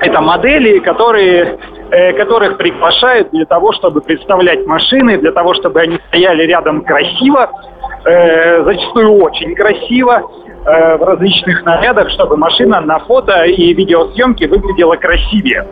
Это 0.00 0.20
модели, 0.20 0.78
которые 0.78 1.58
Э, 1.92 2.12
которых 2.12 2.56
приглашают 2.56 3.30
для 3.32 3.44
того, 3.46 3.72
чтобы 3.72 4.00
представлять 4.00 4.64
машины, 4.64 5.18
для 5.18 5.32
того, 5.32 5.54
чтобы 5.54 5.80
они 5.80 5.98
стояли 6.06 6.44
рядом 6.44 6.82
красиво, 6.82 7.50
э, 8.04 8.62
зачастую 8.62 9.20
очень 9.20 9.56
красиво, 9.56 10.22
э, 10.66 10.96
в 10.96 11.02
различных 11.02 11.64
нарядах, 11.64 12.10
чтобы 12.10 12.36
машина 12.36 12.80
на 12.80 13.00
фото 13.00 13.42
и 13.42 13.74
видеосъемке 13.74 14.46
выглядела 14.46 14.94
красивее. 14.94 15.66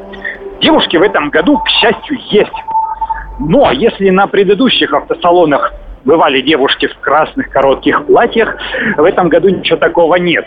Девушки 0.60 0.96
в 0.96 1.02
этом 1.02 1.30
году, 1.30 1.58
к 1.58 1.68
счастью, 1.68 2.18
есть. 2.30 2.64
Но 3.38 3.70
если 3.70 4.10
на 4.10 4.26
предыдущих 4.26 4.92
автосалонах 4.92 5.72
бывали 6.04 6.40
девушки 6.40 6.88
в 6.88 6.98
красных 6.98 7.48
коротких 7.50 8.06
платьях, 8.06 8.56
в 8.96 9.04
этом 9.04 9.28
году 9.28 9.50
ничего 9.50 9.78
такого 9.78 10.16
нет. 10.16 10.46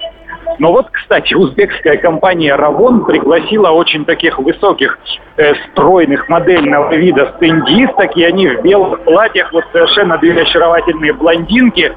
Но 0.59 0.71
вот, 0.71 0.87
кстати, 0.91 1.33
узбекская 1.33 1.97
компания 1.97 2.55
«Равон» 2.55 3.05
пригласила 3.05 3.69
очень 3.69 4.05
таких 4.05 4.37
высоких, 4.39 4.97
э, 5.37 5.53
стройных 5.71 6.27
модельного 6.29 6.93
вида 6.95 7.33
стендисток, 7.37 8.15
и 8.15 8.23
они 8.23 8.47
в 8.47 8.61
белых 8.61 9.01
платьях, 9.01 9.51
вот 9.53 9.63
совершенно 9.71 10.17
две 10.17 10.41
очаровательные 10.41 11.13
блондинки, 11.13 11.91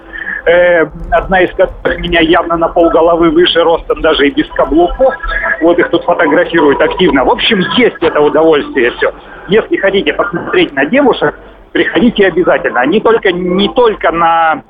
э, 0.46 0.87
одна 1.11 1.40
из 1.40 1.50
которых 1.54 1.99
меня 1.99 2.20
явно 2.20 2.56
на 2.56 2.68
полголовы 2.68 3.30
выше 3.30 3.62
ростом, 3.62 4.00
даже 4.00 4.28
и 4.28 4.30
без 4.30 4.49
каблуков. 4.50 5.14
Вот 5.62 5.78
их 5.78 5.90
тут 5.90 6.04
фотографируют 6.04 6.80
активно. 6.80 7.25
В 7.25 7.30
общем, 7.30 7.61
есть 7.76 7.96
это 8.00 8.20
удовольствие 8.20 8.90
все. 8.92 9.12
Если 9.49 9.76
хотите 9.76 10.12
посмотреть 10.12 10.73
на 10.73 10.87
девушек, 10.87 11.34
приходите 11.73 12.26
обязательно. 12.26 12.87
Не 12.87 13.00
только, 13.00 13.32
не 13.32 13.68
только 13.75 14.11
на 14.11 14.62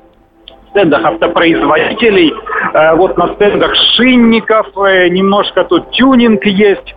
стендах 0.75 1.05
автопроизводителей, 1.05 2.33
э, 2.73 2.95
вот 2.95 3.17
на 3.17 3.33
стендах 3.35 3.73
шинников, 3.95 4.67
э, 4.77 5.07
немножко 5.07 5.63
тут 5.63 5.89
тюнинг 5.91 6.45
есть. 6.45 6.95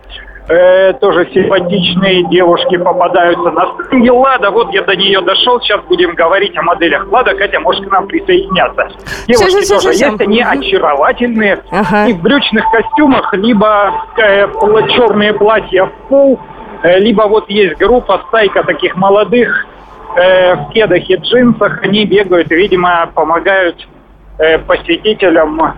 Э, 0.49 0.93
тоже 0.93 1.29
симпатичные 1.31 2.27
девушки 2.29 2.75
попадаются 2.77 3.51
на 3.51 3.85
стенде 3.85 4.11
Лада. 4.11 4.49
Вот 4.49 4.73
я 4.73 4.81
до 4.81 4.95
нее 4.95 5.21
дошел, 5.21 5.61
сейчас 5.61 5.79
будем 5.87 6.15
говорить 6.15 6.57
о 6.57 6.63
моделях 6.63 7.07
Лада. 7.11 7.35
Хотя 7.37 7.59
может 7.59 7.87
к 7.87 7.91
нам 7.91 8.07
присоединяться. 8.07 8.89
Девушки 9.27 9.61
все, 9.61 9.75
тоже 9.75 9.91
все, 9.91 10.07
есть, 10.07 10.21
они 10.21 10.41
очаровательные. 10.41 11.59
Ага. 11.71 12.07
И 12.07 12.13
в 12.13 12.21
брючных 12.21 12.65
костюмах, 12.71 13.31
либо 13.33 13.93
э, 14.17 14.47
черные 14.89 15.33
платья 15.33 15.85
в 15.85 16.09
пол, 16.09 16.39
либо 16.83 17.23
вот 17.23 17.49
есть 17.49 17.77
группа, 17.77 18.23
стайка 18.29 18.63
таких 18.63 18.95
молодых 18.95 19.67
э, 20.17 20.55
в 20.55 20.71
кедах 20.71 21.09
и 21.09 21.15
джинсах, 21.15 21.83
они 21.83 22.05
бегают, 22.05 22.49
видимо, 22.49 23.09
помогают 23.13 23.87
э, 24.37 24.57
посетителям 24.59 25.75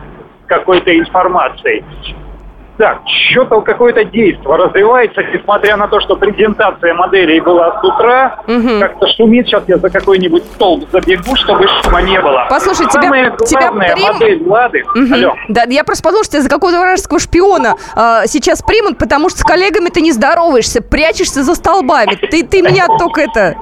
какой-то 0.47 0.97
информацией. 0.97 1.83
Так, 2.81 3.01
что-то 3.29 3.61
какое-то 3.61 4.03
действие 4.05 4.55
развивается, 4.55 5.21
несмотря 5.21 5.77
на 5.77 5.87
то, 5.87 5.99
что 5.99 6.15
презентация 6.15 6.95
моделей 6.95 7.39
была 7.39 7.79
с 7.79 7.83
утра, 7.83 8.39
угу. 8.47 8.79
как-то 8.79 9.07
шумит. 9.15 9.45
Сейчас 9.45 9.65
я 9.67 9.77
за 9.77 9.91
какой-нибудь 9.91 10.43
столб 10.55 10.89
забегу, 10.91 11.35
чтобы 11.35 11.67
шума 11.67 12.01
не 12.01 12.19
было. 12.19 12.47
Послушай, 12.49 12.87
Самая 12.89 13.37
тебя, 13.37 13.45
тебя 13.45 13.93
прим... 13.93 14.13
модель 14.13 14.43
Лады... 14.47 14.83
Угу. 14.95 15.13
Алло. 15.13 15.35
Да, 15.49 15.63
я 15.67 15.83
просто 15.83 16.03
подумал, 16.03 16.23
что 16.23 16.31
тебя 16.33 16.41
за 16.41 16.49
какого-то 16.49 16.79
вражеского 16.79 17.19
шпиона 17.19 17.75
э, 17.95 18.23
сейчас 18.25 18.63
примут, 18.63 18.97
потому 18.97 19.29
что 19.29 19.39
с 19.39 19.43
коллегами 19.43 19.89
ты 19.89 20.01
не 20.01 20.11
здороваешься, 20.11 20.81
прячешься 20.81 21.43
за 21.43 21.53
столбами. 21.53 22.15
Ты, 22.15 22.43
ты 22.43 22.63
меня 22.63 22.87
только 22.97 23.21
это... 23.21 23.57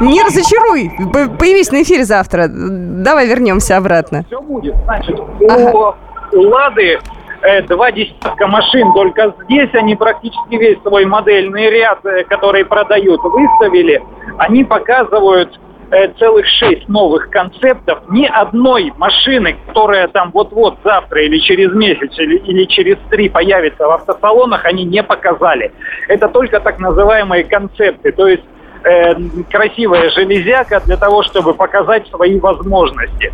Не 0.00 0.22
разочаруй. 0.22 0.90
Появись 1.38 1.70
на 1.70 1.82
эфире 1.82 2.04
завтра. 2.04 2.46
Давай 2.48 3.26
вернемся 3.26 3.76
обратно. 3.76 4.24
Все 4.26 4.40
будет. 4.40 4.74
Значит, 4.84 5.18
ага. 5.48 5.96
у 6.32 6.40
Лады 6.40 6.98
э, 7.42 7.62
два 7.62 7.92
десятка 7.92 8.46
машин, 8.46 8.92
только 8.94 9.34
здесь 9.44 9.70
они 9.74 9.96
практически 9.96 10.54
весь 10.54 10.80
свой 10.82 11.04
модельный 11.04 11.70
ряд, 11.70 12.04
э, 12.04 12.24
который 12.24 12.64
продают, 12.64 13.20
выставили. 13.22 14.02
Они 14.38 14.64
показывают 14.64 15.58
Э, 15.92 16.08
целых 16.18 16.46
шесть 16.46 16.88
новых 16.88 17.28
концептов, 17.28 17.98
ни 18.08 18.24
одной 18.24 18.94
машины, 18.96 19.58
которая 19.66 20.08
там 20.08 20.30
вот-вот 20.32 20.78
завтра 20.82 21.22
или 21.22 21.36
через 21.38 21.70
месяц 21.74 22.18
или, 22.18 22.38
или 22.38 22.64
через 22.64 22.96
три 23.10 23.28
появится 23.28 23.86
в 23.86 23.90
автосалонах, 23.90 24.64
они 24.64 24.84
не 24.84 25.02
показали. 25.02 25.70
Это 26.08 26.28
только 26.28 26.60
так 26.60 26.78
называемые 26.78 27.44
концепты, 27.44 28.10
то 28.12 28.26
есть 28.26 28.42
э, 28.84 29.14
красивая 29.50 30.10
железяка 30.10 30.80
для 30.80 30.96
того, 30.96 31.22
чтобы 31.22 31.54
показать 31.54 32.06
свои 32.08 32.38
возможности. 32.38 33.32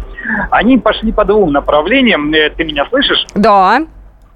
Они 0.51 0.79
пошли 0.79 1.13
по 1.13 1.25
двум 1.25 1.53
направлениям. 1.53 2.33
Э, 2.33 2.51
ты 2.51 2.65
меня 2.65 2.87
слышишь? 2.91 3.27
Да. 3.35 3.81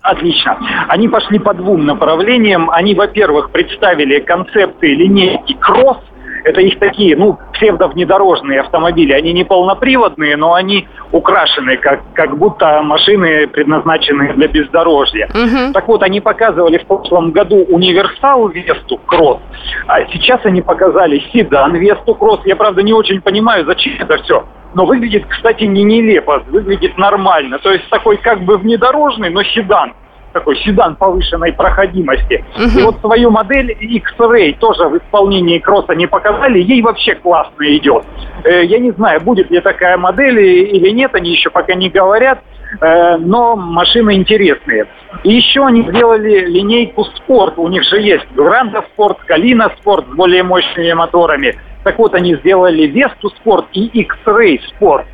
Отлично. 0.03 0.59
Они 0.89 1.09
пошли 1.09 1.39
по 1.39 1.55
двум 1.55 1.87
направлениям. 1.87 2.71
Они, 2.71 2.95
во-первых, 2.95 3.51
представили 3.51 4.19
концепты 4.19 4.95
линейки 4.95 5.55
кросс, 5.55 5.99
это 6.45 6.61
их 6.61 6.79
такие, 6.79 7.17
ну, 7.17 7.39
псевдовнедорожные 7.55 8.61
автомобили. 8.61 9.13
Они 9.13 9.33
не 9.33 9.45
полноприводные, 9.45 10.37
но 10.37 10.55
они 10.55 10.89
украшены, 11.13 11.77
как, 11.77 12.01
как 12.15 12.37
будто 12.37 12.83
машины 12.83 13.47
предназначены 13.47 14.33
для 14.35 14.49
бездорожья. 14.49 15.29
Угу. 15.31 15.73
Так 15.73 15.89
вот, 15.89 16.03
они 16.03 16.21
показывали 16.21 16.79
в 16.79 16.87
прошлом 16.87 17.31
году 17.33 17.65
универсал 17.69 18.49
Весту 18.49 18.99
Кросс, 19.07 19.41
а 19.87 20.05
сейчас 20.07 20.41
они 20.45 20.63
показали 20.63 21.23
седан 21.33 21.75
Весту 21.77 22.15
Кросс. 22.15 22.41
Я, 22.45 22.57
правда, 22.57 22.83
не 22.83 22.93
очень 22.93 23.21
понимаю, 23.21 23.65
зачем 23.65 23.95
это 23.99 24.17
все. 24.23 24.45
Но 24.75 24.87
выглядит, 24.87 25.27
кстати, 25.27 25.65
не 25.65 25.85
нелепо, 25.85 26.43
выглядит 26.49 26.97
нормально. 26.97 27.59
То 27.59 27.71
есть 27.71 27.89
такой 27.91 28.17
как 28.17 28.41
бы 28.43 28.57
внедорожный, 28.57 29.29
но 29.29 29.43
седан 29.43 29.93
такой 30.33 30.57
седан 30.59 30.97
повышенной 30.97 31.53
проходимости. 31.53 32.45
Угу. 32.57 32.79
И 32.79 32.83
вот 32.83 33.01
свою 33.01 33.31
модель 33.31 33.73
X-Ray 33.73 34.57
тоже 34.59 34.89
в 34.89 34.99
исполнении 34.99 35.59
кросса 35.59 35.95
не 35.95 36.07
показали, 36.07 36.61
ей 36.61 36.83
вообще 36.83 37.15
классно 37.15 37.65
идет. 37.77 38.05
Э, 38.45 38.65
я 38.65 38.79
не 38.79 38.91
знаю, 38.93 39.21
будет 39.21 39.51
ли 39.51 39.61
такая 39.61 39.97
модель 39.97 40.41
или 40.41 40.91
нет, 40.91 41.15
они 41.15 41.31
еще 41.31 41.51
пока 41.51 41.75
не 41.75 41.89
говорят, 41.89 42.41
э, 42.81 43.17
но 43.19 43.57
машины 43.57 44.15
интересные. 44.15 44.87
И 45.25 45.33
еще 45.33 45.65
они 45.65 45.83
сделали 45.83 46.47
линейку 46.47 47.05
спорт, 47.05 47.55
у 47.59 47.69
них 47.69 47.85
же 47.85 48.01
есть 48.01 48.27
Гранда 48.35 48.85
спорт, 48.93 49.19
Калина 49.27 49.73
спорт 49.81 50.07
с 50.11 50.15
более 50.15 50.43
мощными 50.43 50.93
моторами. 50.93 51.59
Так 51.85 51.99
вот, 51.99 52.15
они 52.15 52.37
сделали 52.37 52.87
Весту 52.87 53.31
спорт 53.31 53.67
и 53.73 53.87
X-Ray 53.87 54.61
спорт. 54.69 55.07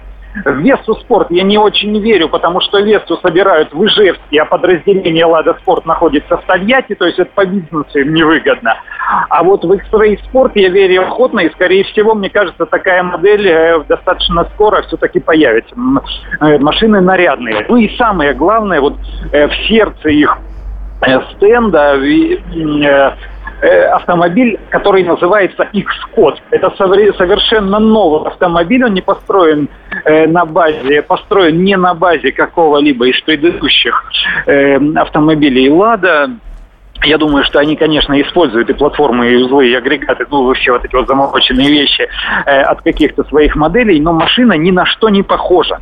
В 0.44 0.58
Весту 0.60 0.94
спорт 0.94 1.30
я 1.30 1.42
не 1.42 1.58
очень 1.58 1.98
верю, 2.00 2.28
потому 2.28 2.60
что 2.60 2.80
Весту 2.80 3.16
собирают 3.18 3.72
в 3.72 3.84
Ижевске, 3.84 4.42
а 4.42 4.44
подразделение 4.44 5.24
Лада 5.24 5.54
Спорт 5.60 5.86
находится 5.86 6.36
в 6.36 6.44
Тольятти, 6.44 6.94
то 6.94 7.06
есть 7.06 7.18
это 7.18 7.30
по 7.34 7.44
бизнесу 7.44 7.98
им 7.98 8.14
невыгодно. 8.14 8.76
А 9.30 9.42
вот 9.42 9.64
в 9.64 9.72
X-Ray 9.72 10.18
спорт 10.24 10.52
я 10.54 10.68
верю 10.68 11.02
охотно, 11.02 11.40
и 11.40 11.50
скорее 11.52 11.84
всего, 11.84 12.14
мне 12.14 12.30
кажется, 12.30 12.66
такая 12.66 13.02
модель 13.02 13.48
э, 13.48 13.82
достаточно 13.88 14.44
скоро 14.54 14.82
все-таки 14.82 15.18
появится. 15.18 15.74
Э, 16.40 16.58
машины 16.58 17.00
нарядные. 17.00 17.64
Ну 17.68 17.76
и 17.76 17.96
самое 17.96 18.34
главное, 18.34 18.80
вот 18.80 18.96
э, 19.32 19.48
в 19.48 19.54
сердце 19.66 20.10
их 20.10 20.38
стенда 21.36 21.96
автомобиль, 23.66 24.58
который 24.70 25.04
называется 25.04 25.68
X-Code. 25.72 26.36
Это 26.50 26.70
совершенно 26.76 27.78
новый 27.78 28.28
автомобиль, 28.28 28.84
он 28.84 28.94
не 28.94 29.00
построен 29.00 29.68
э, 30.04 30.26
на 30.26 30.44
базе, 30.44 31.02
построен 31.02 31.62
не 31.64 31.76
на 31.76 31.94
базе 31.94 32.32
какого-либо 32.32 33.08
из 33.08 33.20
предыдущих 33.22 34.04
э, 34.46 34.76
автомобилей 34.96 35.70
Лада. 35.70 36.30
Я 37.04 37.16
думаю, 37.16 37.44
что 37.44 37.60
они, 37.60 37.76
конечно, 37.76 38.20
используют 38.20 38.70
и 38.70 38.72
платформы, 38.72 39.30
и 39.30 39.36
узлы, 39.36 39.68
и 39.68 39.74
агрегаты, 39.74 40.26
ну, 40.30 40.52
все 40.54 40.72
вот 40.72 40.84
эти 40.84 40.94
вот 40.94 41.06
замороченные 41.06 41.68
вещи 41.68 42.08
э, 42.44 42.60
от 42.60 42.82
каких-то 42.82 43.22
своих 43.24 43.54
моделей, 43.54 44.00
но 44.00 44.12
машина 44.12 44.54
ни 44.54 44.72
на 44.72 44.84
что 44.84 45.08
не 45.08 45.22
похожа. 45.22 45.78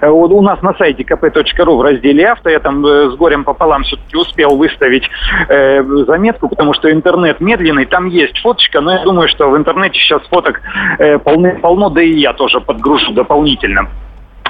Э, 0.00 0.08
вот 0.08 0.30
у 0.30 0.40
нас 0.42 0.62
на 0.62 0.74
сайте 0.74 1.02
kp.ru 1.02 1.76
в 1.76 1.82
разделе 1.82 2.28
авто 2.28 2.50
я 2.50 2.60
там 2.60 2.86
э, 2.86 3.10
с 3.10 3.16
горем 3.16 3.42
пополам 3.44 3.82
все-таки 3.82 4.16
успел 4.16 4.56
выставить 4.56 5.08
э, 5.48 5.82
заметку, 6.06 6.48
потому 6.48 6.72
что 6.72 6.90
интернет 6.90 7.40
медленный, 7.40 7.86
там 7.86 8.06
есть 8.06 8.38
фоточка, 8.38 8.80
но 8.80 8.92
я 8.92 9.02
думаю, 9.02 9.28
что 9.28 9.50
в 9.50 9.56
интернете 9.56 9.98
сейчас 9.98 10.22
фоток 10.28 10.60
э, 10.98 11.18
полны, 11.18 11.58
полно, 11.58 11.90
да 11.90 12.00
и 12.00 12.12
я 12.12 12.32
тоже 12.32 12.60
подгружу 12.60 13.12
дополнительно. 13.12 13.88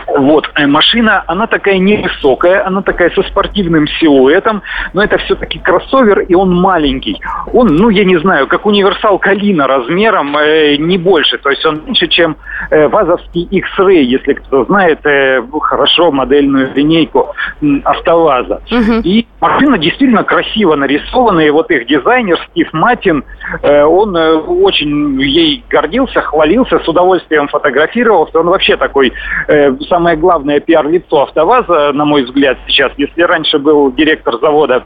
Вот, 0.07 0.51
э, 0.55 0.67
машина, 0.67 1.25
она 1.27 1.47
такая 1.47 1.79
невысокая, 1.79 2.67
она 2.67 2.83
такая 2.83 3.11
со 3.11 3.23
спортивным 3.23 3.87
силуэтом, 3.87 4.63
но 4.93 5.03
это 5.03 5.19
все-таки 5.19 5.59
кроссовер, 5.59 6.21
и 6.21 6.35
он 6.35 6.55
маленький. 6.55 7.21
Он, 7.53 7.69
ну, 7.69 7.89
я 7.89 8.05
не 8.05 8.19
знаю, 8.19 8.47
как 8.47 8.67
универсал 8.67 9.19
Калина 9.19 9.67
размером, 9.67 10.37
э, 10.37 10.77
не 10.77 10.99
больше, 10.99 11.39
то 11.39 11.51
есть 11.51 11.65
он 11.65 11.83
меньше, 11.85 12.09
чем 12.09 12.37
э, 12.71 12.89
ВАЗовский 12.89 13.49
X-Ray, 13.51 14.03
если 14.03 14.35
кто 14.35 14.65
знает 14.65 15.05
э, 15.05 15.43
хорошо 15.61 16.11
модельную 16.11 16.73
линейку 16.75 17.35
э, 17.61 17.67
АвтоВАЗа. 17.85 18.63
Угу. 18.71 19.01
И 19.05 19.27
машина 19.41 19.79
действительно 19.79 20.25
красиво 20.25 20.75
нарисована, 20.77 21.41
и 21.41 21.51
вот 21.51 21.71
их 21.71 21.87
дизайнер 21.87 22.39
Стив 22.51 22.73
Матин, 22.73 23.25
э, 23.63 23.83
он 23.85 24.17
э, 24.17 24.33
очень 24.35 25.21
ей 25.21 25.65
гордился, 25.69 26.21
хвалился, 26.21 26.79
с 26.79 26.89
удовольствием 26.89 27.49
фотографировался, 27.49 28.39
он 28.41 28.47
вообще 28.47 28.77
такой 28.77 29.13
э, 29.49 29.71
самое 29.91 30.17
главное 30.17 30.61
пиар-лицо 30.61 31.25
АвтоВАЗа, 31.25 31.93
на 31.93 32.05
мой 32.07 32.25
взгляд, 32.25 32.57
сейчас. 32.67 32.93
Если 32.97 33.21
раньше 33.23 33.59
был 33.59 33.93
директор 33.93 34.39
завода 34.41 34.85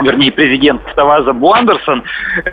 вернее, 0.00 0.32
президент 0.32 0.80
АвтоВАЗа 0.86 1.32
Бу 1.32 1.52
Андерсон, 1.52 2.04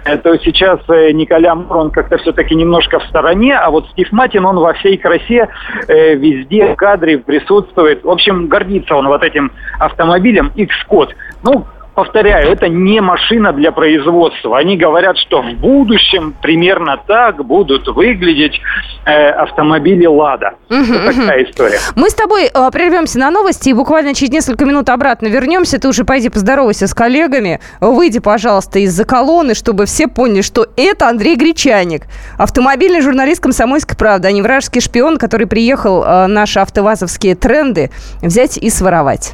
э, 0.05 0.17
то 0.17 0.35
сейчас 0.39 0.79
э, 0.89 1.11
Николя 1.11 1.55
Мур, 1.55 1.77
он 1.77 1.91
как-то 1.91 2.17
все-таки 2.17 2.55
немножко 2.55 2.99
в 2.99 3.03
стороне, 3.03 3.55
а 3.55 3.69
вот 3.69 3.87
Стив 3.91 4.11
Матин, 4.11 4.45
он 4.45 4.57
во 4.57 4.73
всей 4.73 4.97
красе 4.97 5.47
э, 5.87 6.15
везде 6.15 6.73
в 6.73 6.75
кадре 6.75 7.19
присутствует. 7.19 8.03
В 8.03 8.09
общем, 8.09 8.47
гордится 8.47 8.95
он 8.95 9.07
вот 9.07 9.23
этим 9.23 9.51
автомобилем 9.79 10.51
X-Code. 10.55 11.11
Ну, 11.43 11.65
повторяю, 11.95 12.51
это 12.51 12.67
не 12.67 13.01
машина 13.01 13.53
для 13.53 13.71
производства. 13.71 14.57
Они 14.57 14.77
говорят, 14.77 15.17
что 15.17 15.41
в 15.41 15.53
будущем 15.53 16.35
примерно 16.41 16.97
так 17.07 17.43
будут 17.45 17.87
выглядеть 17.87 18.59
э, 19.05 19.29
автомобили 19.29 20.05
«Лада». 20.05 20.55
Угу, 20.69 20.93
такая 21.05 21.41
угу. 21.41 21.49
история. 21.49 21.79
Мы 21.95 22.09
с 22.09 22.13
тобой 22.13 22.49
э, 22.53 22.69
прервемся 22.71 23.17
на 23.19 23.31
новости 23.31 23.69
и 23.69 23.73
буквально 23.73 24.13
через 24.13 24.31
несколько 24.31 24.65
минут 24.65 24.89
обратно 24.89 25.27
вернемся. 25.27 25.79
Ты 25.79 25.87
уже 25.87 26.03
пойди 26.03 26.29
поздоровайся 26.29 26.87
с 26.87 26.93
коллегами. 26.93 27.59
Выйди, 27.79 28.19
пожалуйста, 28.19 28.79
из-за 28.79 29.05
колонны, 29.05 29.55
чтобы 29.55 29.85
все 29.85 30.07
поняли, 30.07 30.41
что 30.41 30.67
это 30.75 31.07
Андрей 31.07 31.35
Гречаник, 31.35 32.03
автомобильный 32.37 33.01
журналист 33.01 33.41
«Комсомольской 33.41 33.97
правды», 33.97 34.27
а 34.27 34.31
не 34.31 34.41
вражеский 34.41 34.81
шпион, 34.81 35.17
который 35.17 35.47
приехал 35.47 36.03
э, 36.03 36.27
наши 36.27 36.59
автовазовские 36.59 37.35
тренды 37.35 37.89
взять 38.21 38.57
и 38.57 38.69
своровать. 38.69 39.33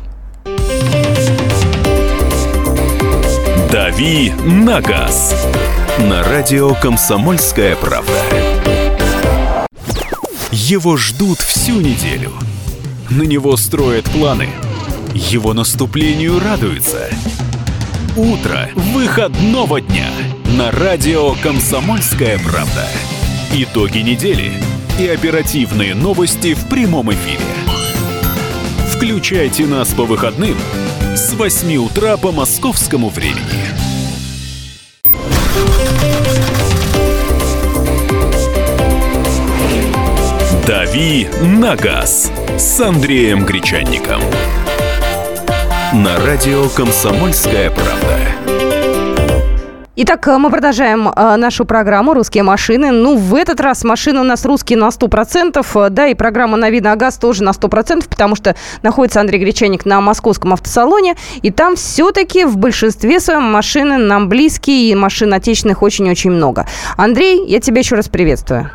«Дави 3.71 4.33
на 4.43 4.81
газ» 4.81 5.33
на 5.97 6.23
радио 6.23 6.73
«Комсомольская 6.73 7.77
правда». 7.77 8.11
Его 10.51 10.97
ждут 10.97 11.39
всю 11.39 11.79
неделю. 11.79 12.33
На 13.09 13.21
него 13.21 13.55
строят 13.55 14.03
планы. 14.11 14.49
Его 15.13 15.53
наступлению 15.53 16.41
радуются. 16.41 17.09
Утро 18.17 18.69
выходного 18.75 19.79
дня 19.79 20.09
на 20.57 20.69
радио 20.71 21.33
«Комсомольская 21.35 22.39
правда». 22.39 22.85
Итоги 23.53 23.99
недели 23.99 24.51
и 24.99 25.07
оперативные 25.07 25.95
новости 25.95 26.55
в 26.55 26.67
прямом 26.67 27.13
эфире. 27.13 27.45
Включайте 28.93 29.65
нас 29.65 29.93
по 29.93 30.03
выходным– 30.03 30.57
с 31.15 31.33
8 31.33 31.75
утра 31.75 32.17
по 32.17 32.31
московскому 32.31 33.09
времени. 33.09 33.60
«Дави 40.91 41.29
на 41.41 41.77
газ» 41.77 42.29
с 42.57 42.81
Андреем 42.81 43.45
Гречанником. 43.45 44.19
На 45.93 46.19
радио 46.25 46.67
«Комсомольская 46.67 47.69
правда». 47.69 48.19
Итак, 49.95 50.27
мы 50.27 50.49
продолжаем 50.49 51.07
э, 51.07 51.35
нашу 51.37 51.63
программу 51.63 52.13
«Русские 52.13 52.43
машины». 52.43 52.91
Ну, 52.91 53.15
в 53.15 53.35
этот 53.35 53.61
раз 53.61 53.85
машины 53.85 54.19
у 54.19 54.23
нас 54.23 54.43
русские 54.43 54.79
на 54.79 54.89
100%, 54.89 55.65
э, 55.75 55.89
да, 55.89 56.07
и 56.07 56.13
программа 56.13 56.57
«На 56.57 56.69
вид 56.69 56.83
на 56.83 56.97
газ» 56.97 57.17
тоже 57.17 57.43
на 57.43 57.51
100%, 57.51 58.09
потому 58.09 58.35
что 58.35 58.57
находится 58.83 59.21
Андрей 59.21 59.39
Гречаник 59.39 59.85
на 59.85 60.01
московском 60.01 60.51
автосалоне, 60.51 61.15
и 61.41 61.51
там 61.51 61.77
все-таки 61.77 62.43
в 62.43 62.57
большинстве 62.57 63.21
своем 63.21 63.43
машины 63.43 63.97
нам 63.97 64.27
близкие, 64.27 64.91
и 64.91 64.95
машин 64.95 65.33
отечественных 65.33 65.83
очень-очень 65.83 66.31
много. 66.31 66.67
Андрей, 66.97 67.45
я 67.47 67.61
тебя 67.61 67.79
еще 67.79 67.95
раз 67.95 68.09
приветствую. 68.09 68.69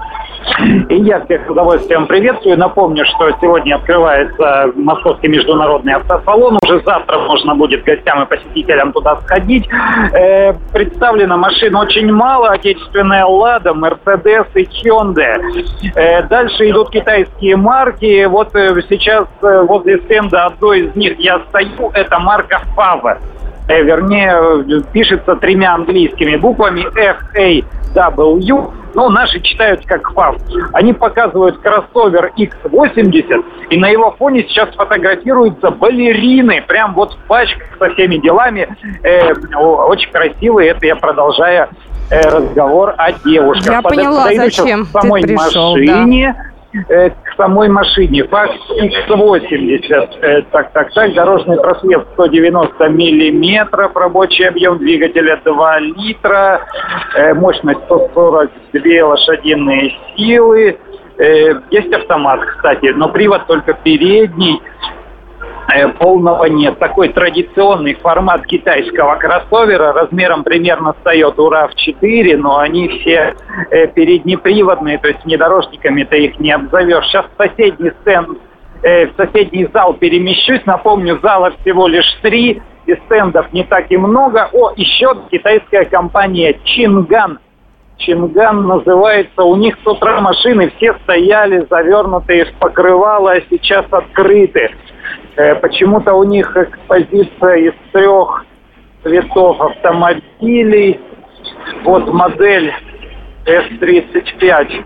И 0.89 0.97
я 1.03 1.25
всех 1.25 1.47
с 1.47 1.51
удовольствием 1.51 2.07
приветствую. 2.07 2.57
Напомню, 2.57 3.05
что 3.05 3.31
сегодня 3.41 3.75
открывается 3.75 4.73
Московский 4.75 5.29
международный 5.29 5.95
автосалон. 5.95 6.59
Уже 6.65 6.81
завтра 6.85 7.19
можно 7.19 7.55
будет 7.55 7.85
гостям 7.85 8.23
и 8.23 8.27
посетителям 8.27 8.93
туда 8.93 9.17
сходить. 9.17 9.69
Э, 10.13 10.53
представлено 10.73 11.37
машин 11.37 11.75
очень 11.77 12.11
мало. 12.13 12.51
Отечественная 12.51 13.25
«Лада», 13.25 13.75
«Мерседес» 13.75 14.47
и 14.55 14.63
«Hyundai». 14.63 15.65
Э, 15.95 16.23
дальше 16.23 16.71
идут 16.71 16.91
китайские 16.91 17.57
марки. 17.57 18.25
Вот 18.27 18.55
э, 18.55 18.81
сейчас 18.89 19.27
э, 19.43 19.63
возле 19.63 19.99
стенда 20.03 20.47
одной 20.47 20.87
из 20.87 20.97
них 20.97 21.19
я 21.19 21.41
стою. 21.49 21.91
Это 21.93 22.19
марка 22.19 22.63
«Фава». 22.75 23.19
Э, 23.69 23.83
вернее, 23.83 24.83
пишется 24.93 25.37
тремя 25.37 25.75
английскими 25.75 26.37
буквами 26.37 26.87
F-A-W, 26.97 28.71
ну, 28.95 29.09
наши 29.11 29.41
читают 29.41 29.85
как 29.85 30.13
ФАВ. 30.13 30.37
Они 30.73 30.93
показывают 30.93 31.59
кроссовер 31.59 32.33
X80, 32.39 33.45
и 33.71 33.77
на 33.79 33.89
его 33.89 34.13
фоне 34.13 34.45
сейчас 34.49 34.71
фотографируются 34.75 35.71
балерины, 35.71 36.63
прям 36.67 36.95
вот 36.95 37.15
в 37.15 37.19
пачках 37.27 37.67
со 37.79 37.91
всеми 37.91 38.17
делами. 38.19 38.69
Э, 39.03 39.35
очень 39.35 40.11
красивые, 40.13 40.71
это 40.71 40.87
я 40.87 40.97
продолжаю 40.97 41.69
э, 42.11 42.21
разговор 42.21 42.95
о 42.97 43.13
девушках. 43.13 43.67
Я 43.67 43.83
поняла, 43.83 44.23
Подойду 44.23 44.45
зачем 44.45 44.87
ты 44.87 45.23
пришел, 45.23 45.73
машине. 45.73 46.35
Да 46.39 46.56
э, 46.89 47.11
к 47.11 47.35
самой 47.37 47.69
машине. 47.69 48.25
ФАК 48.25 48.51
X80. 48.81 50.19
Э, 50.23 50.43
так, 50.51 50.73
так, 50.73 50.93
так. 50.93 51.15
Дорожный 51.15 51.57
просвет 51.57 52.07
190 52.15 52.89
миллиметров. 52.89 53.95
Рабочий 53.95 54.45
объем 54.45 54.79
двигателя 54.79 55.41
2 55.45 55.79
литра. 55.81 56.61
Э, 57.15 57.35
мощность 57.35 57.81
142 57.85 59.07
лошадиные 59.07 59.93
силы. 60.17 60.79
Э, 61.19 61.55
есть 61.71 61.93
автомат, 61.93 62.41
кстати, 62.45 62.93
но 62.95 63.09
привод 63.09 63.47
только 63.47 63.73
передний. 63.73 64.61
Э, 65.69 65.89
полного 65.89 66.45
нет. 66.45 66.79
Такой 66.79 67.09
традиционный 67.09 67.95
формат 67.95 68.47
китайского 68.47 69.17
кроссовера 69.17 69.93
размером 69.93 70.45
примерно 70.45 70.95
с 70.95 71.07
Toyota 71.07 71.37
RAV4, 71.37 72.37
но 72.37 72.59
они 72.59 72.89
все 72.89 73.35
э, 73.71 73.87
переднеприводные, 73.89 74.99
то 74.99 75.09
есть 75.09 75.25
внедорожниками 75.25 76.05
ты 76.05 76.27
их 76.27 76.39
не 76.39 76.53
обзовешь. 76.53 77.07
Сейчас 77.07 77.27
соседний 77.37 77.91
стенд, 78.03 78.39
э, 78.83 79.07
в 79.07 79.17
соседний 79.17 79.69
зал 79.73 79.95
перемещусь. 79.95 80.65
Напомню, 80.67 81.19
зала 81.21 81.53
всего 81.61 81.89
лишь 81.89 82.13
три, 82.23 82.63
и 82.87 82.95
стендов 83.07 83.53
не 83.53 83.65
так 83.65 83.91
и 83.91 83.97
много. 83.97 84.49
О, 84.53 84.73
еще 84.77 85.17
китайская 85.31 85.85
компания 85.87 86.57
Чинган 86.65 87.41
Чинган 87.99 88.67
называется. 88.67 89.43
У 89.43 89.57
них 89.57 89.77
с 89.83 89.87
утра 89.87 90.21
машины 90.21 90.71
все 90.77 90.95
стояли 91.03 91.67
завернутые 91.69 92.45
в 92.45 92.53
покрывало, 92.59 93.33
а 93.33 93.41
сейчас 93.51 93.87
открыты. 93.91 94.71
Э, 95.37 95.55
почему-то 95.57 96.15
у 96.15 96.25
них 96.25 96.57
экспозиция 96.57 97.57
из 97.57 97.73
трех 97.93 98.45
цветов 99.03 99.61
автомобилей. 99.61 100.99
Вот 101.85 102.13
модель 102.13 102.73
S35 103.45 104.85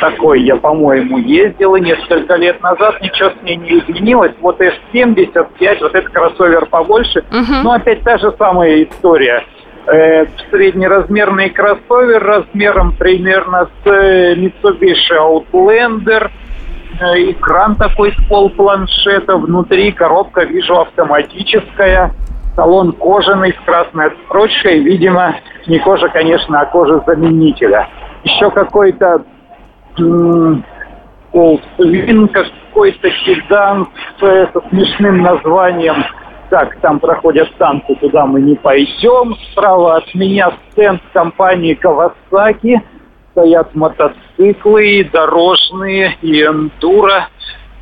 такой 0.00 0.42
я, 0.42 0.56
по-моему, 0.56 1.18
ездила 1.18 1.76
несколько 1.76 2.36
лет 2.36 2.62
назад, 2.62 3.00
ничего 3.02 3.30
с 3.30 3.42
ней 3.42 3.56
не 3.56 3.78
изменилось. 3.80 4.32
Вот 4.40 4.58
S75, 4.60 5.80
вот 5.80 5.94
этот 5.94 6.10
кроссовер 6.10 6.66
побольше, 6.66 7.20
uh-huh. 7.30 7.62
но 7.62 7.72
опять 7.72 8.00
та 8.02 8.16
же 8.16 8.32
самая 8.38 8.84
история. 8.84 9.44
Э, 9.86 10.26
среднеразмерный 10.50 11.50
кроссовер 11.50 12.22
размером 12.22 12.96
примерно 12.96 13.68
с 13.84 13.90
э, 13.90 14.34
Mitsubishi 14.36 15.16
Outlander– 15.18 16.30
экран 17.00 17.76
такой 17.76 18.12
с 18.12 18.28
полпланшета, 18.28 19.36
внутри 19.36 19.92
коробка, 19.92 20.44
вижу, 20.44 20.80
автоматическая, 20.80 22.12
салон 22.54 22.92
кожаный 22.92 23.52
с 23.52 23.64
красной 23.64 24.08
отстрочкой, 24.08 24.80
видимо, 24.80 25.36
не 25.66 25.78
кожа, 25.78 26.08
конечно, 26.08 26.60
а 26.60 26.66
кожа 26.66 27.02
заменителя. 27.06 27.88
Еще 28.24 28.50
какой-то 28.50 29.24
Волксвин, 31.32 32.28
какой-то 32.28 33.10
седан 33.24 33.88
с, 34.18 34.50
со 34.52 34.68
смешным 34.68 35.22
названием. 35.22 36.04
Так, 36.50 36.76
там 36.80 36.98
проходят 36.98 37.48
танцы, 37.58 37.94
туда 38.00 38.26
мы 38.26 38.40
не 38.40 38.56
пойдем. 38.56 39.36
Справа 39.52 39.96
от 39.98 40.14
меня 40.14 40.52
стенд 40.70 41.00
компании 41.12 41.78
Kawasaki– 41.80 42.76
стоят 43.40 43.74
мотоциклы, 43.74 45.08
дорожные, 45.12 46.16
и 46.22 46.42
эндуро, 46.42 47.28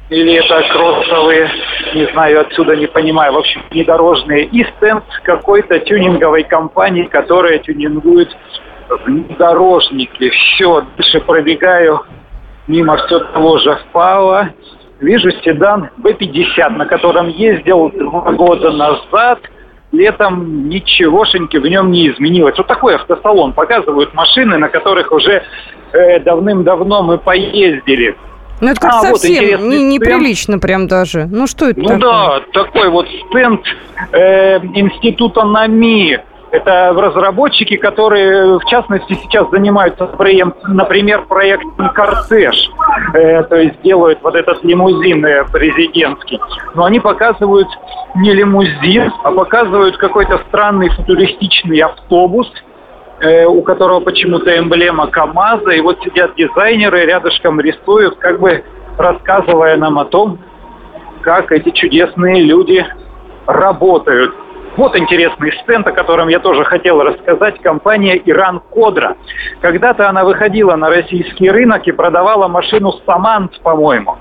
или 0.09 0.35
это 0.35 0.62
кроссовые, 0.73 1.51
не 1.94 2.07
знаю, 2.12 2.40
отсюда 2.40 2.77
не 2.77 2.87
понимаю, 2.87 3.33
в 3.33 3.38
общем, 3.38 3.62
не 3.73 3.85
и 4.44 4.64
стенд 4.77 5.05
какой-то 5.25 5.79
тюнинговой 5.81 6.44
компании, 6.44 7.05
которая 7.05 7.59
тюнингует 7.59 8.35
внедорожники. 9.05 10.31
Все, 10.31 10.87
дальше 10.97 11.21
пробегаю 11.21 12.01
мимо 12.66 12.97
все 12.97 13.21
того 13.21 13.59
же 13.59 13.79
ФАО, 13.92 14.49
вижу 15.01 15.31
седан 15.42 15.90
B50, 16.03 16.68
на 16.71 16.87
котором 16.87 17.29
ездил 17.29 17.90
два 17.90 18.33
года 18.33 18.71
назад– 18.71 19.40
летом 19.92 20.68
ничегошеньки 20.68 21.57
в 21.57 21.66
нем 21.66 21.90
не 21.90 22.11
изменилось. 22.11 22.57
Вот 22.59 22.66
такой 22.66 22.96
автосалон. 22.96 23.53
Показывают 23.53 24.14
машины, 24.14 24.59
на 24.59 24.68
которых 24.68 25.12
уже 25.12 25.42
э, 25.92 26.20
давным-давно 26.20 27.03
мы 27.03 27.18
поездили. 27.18 28.16
Ну, 28.61 28.70
это 28.70 28.81
как 28.81 28.92
а, 28.94 29.01
совсем 29.03 29.61
вот 29.61 29.68
не, 29.68 29.83
неприлично 29.85 30.59
прям 30.59 30.88
даже. 30.88 31.27
Ну, 31.27 31.46
что 31.46 31.68
это 31.68 31.81
Ну 31.81 31.87
такое? 31.88 32.01
да, 32.01 32.40
такой 32.53 32.90
вот 32.90 33.07
стенд 33.09 33.61
э, 34.12 34.59
Института 34.59 35.44
НАМИ 35.44 36.18
это 36.51 36.93
разработчики, 36.95 37.77
которые, 37.77 38.59
в 38.59 38.65
частности, 38.67 39.15
сейчас 39.15 39.51
занимаются, 39.51 40.09
например, 40.67 41.27
проектом 41.27 41.91
«Кортеж». 41.95 42.71
Э, 43.15 43.43
то 43.45 43.57
есть 43.57 43.81
делают 43.83 44.21
вот 44.23 44.35
этот 44.35 44.65
лимузин 44.65 45.25
э, 45.25 45.45
президентский. 45.53 46.41
Но 46.75 46.85
они 46.85 47.01
показывают 47.01 47.69
не 48.17 48.33
лимузин, 48.33 49.13
а 49.25 49.33
показывают 49.33 49.97
какой-то 49.99 50.41
странный 50.49 50.89
футуристичный 50.91 51.81
автобус, 51.81 52.51
э, 53.21 53.45
у 53.45 53.63
которого 53.63 54.01
почему-то 54.01 54.57
эмблема 54.59 55.07
КАМАЗа. 55.09 55.71
И 55.71 55.81
вот 55.81 55.99
сидят 56.03 56.35
дизайнеры, 56.37 57.05
рядышком 57.05 57.61
рисуют, 57.61 58.17
как 58.19 58.41
бы 58.41 58.65
рассказывая 58.97 59.77
нам 59.77 59.99
о 59.99 60.05
том, 60.07 60.39
как 61.21 61.53
эти 61.53 61.71
чудесные 61.71 62.43
люди 62.43 62.87
работают. 63.47 64.35
Вот 64.79 64.97
интересный 64.97 65.51
стенд, 65.64 65.88
о 65.88 65.91
котором 65.91 66.29
я 66.29 66.38
тоже 66.38 66.62
хотел 66.62 67.03
рассказать. 67.03 67.61
Компания 67.62 68.17
«Иран 68.25 68.61
Кодра». 68.61 69.17
Когда-то 69.61 70.09
она 70.09 70.25
выходила 70.25 70.77
на 70.77 70.88
российский 70.88 71.51
рынок 71.51 71.88
и 71.88 71.91
продавала 71.91 72.47
машину 72.47 72.93
«Самант», 73.05 73.61
по-моему. 73.62 74.17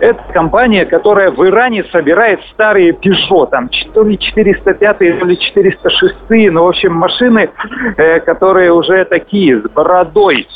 Это 0.00 0.20
компания, 0.32 0.86
которая 0.86 1.30
в 1.30 1.46
Иране 1.46 1.84
собирает 1.92 2.40
старые 2.52 2.90
Peugeot, 2.90 3.48
там, 3.50 3.70
то 3.94 4.02
ли 4.02 4.18
405, 4.18 4.98
то 4.98 5.24
ли 5.24 5.38
406, 5.38 6.16
ну, 6.50 6.64
в 6.64 6.68
общем, 6.68 6.94
машины, 6.94 7.50
э, 7.96 8.18
которые 8.18 8.72
уже 8.72 9.04
такие, 9.04 9.60
с 9.60 9.70
бородой. 9.70 10.48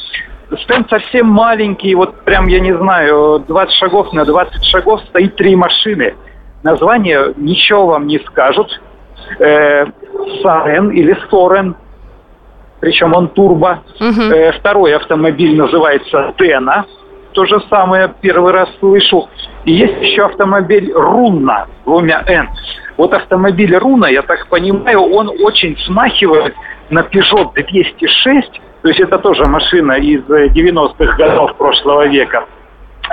Стенд 0.65 0.91
совсем 0.91 1.29
маленький, 1.29 1.95
вот 1.95 2.25
прям, 2.25 2.49
я 2.49 2.59
не 2.59 2.77
знаю, 2.77 3.45
20 3.47 3.75
шагов 3.75 4.13
на 4.13 4.25
20 4.25 4.65
шагов 4.65 5.03
стоит 5.03 5.37
три 5.37 5.55
машины. 5.55 6.17
Название 6.65 7.33
ничего 7.37 7.87
вам 7.87 8.09
не 8.09 8.19
скажут 8.19 8.81
э, 9.39 9.87
Сарен 10.43 10.91
или 10.91 11.17
Сорен, 11.31 11.77
причем 12.81 13.15
он 13.15 13.29
турбо. 13.29 13.83
Угу. 14.01 14.23
Э, 14.33 14.53
второй 14.53 14.95
автомобиль 14.95 15.57
называется 15.57 16.35
Тена, 16.39 16.87
то 17.33 17.45
же 17.45 17.61
самое 17.69 18.13
первый 18.21 18.53
раз 18.53 18.69
слышу. 18.81 19.29
И 19.65 19.73
есть 19.73 20.01
еще 20.01 20.25
автомобиль 20.25 20.93
Руна, 20.93 21.67
двумя 21.85 22.23
Н. 22.27 22.49
Вот 22.97 23.13
автомобиль 23.13 23.77
Руна, 23.77 24.07
я 24.07 24.23
так 24.23 24.47
понимаю, 24.49 25.01
он 25.03 25.29
очень 25.43 25.77
смахивает 25.85 26.55
на 26.89 27.01
Peugeot 27.01 27.53
206, 27.55 28.61
то 28.83 28.89
есть 28.89 29.01
это 29.01 29.19
тоже 29.19 29.45
машина 29.45 29.93
из 29.93 30.23
90-х 30.23 31.17
годов 31.17 31.57
прошлого 31.57 32.07
века. 32.07 32.47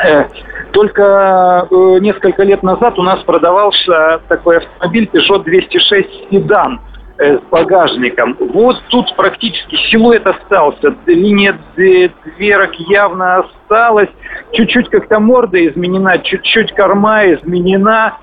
Э, 0.02 0.26
только 0.72 1.68
э, 1.70 2.00
несколько 2.00 2.44
лет 2.44 2.64
назад 2.64 2.98
у 2.98 3.04
нас 3.04 3.20
продавался 3.24 4.22
такой 4.28 4.58
автомобиль 4.58 5.10
Peugeot 5.12 5.44
206 5.44 6.30
седан 6.32 6.82
э, 7.20 7.38
с 7.38 7.42
багажником. 7.52 8.36
Вот 8.40 8.82
тут 8.90 9.16
практически 9.16 9.76
силуэт 9.92 10.26
остался, 10.26 10.96
линия 11.06 11.60
дверок 11.76 12.74
явно 12.76 13.40
осталась, 13.40 14.10
чуть-чуть 14.54 14.90
как-то 14.90 15.20
морда 15.20 15.64
изменена, 15.68 16.18
чуть-чуть 16.18 16.74
корма 16.74 17.26
изменена, 17.34 18.18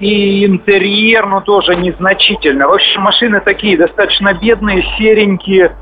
и 0.00 0.46
интерьер, 0.46 1.26
ну, 1.26 1.40
тоже 1.42 1.76
незначительно. 1.76 2.66
В 2.66 2.72
общем, 2.72 3.02
машины 3.02 3.40
такие 3.40 3.76
достаточно 3.76 4.34
бедные, 4.34 4.82
серенькие, 4.98 5.72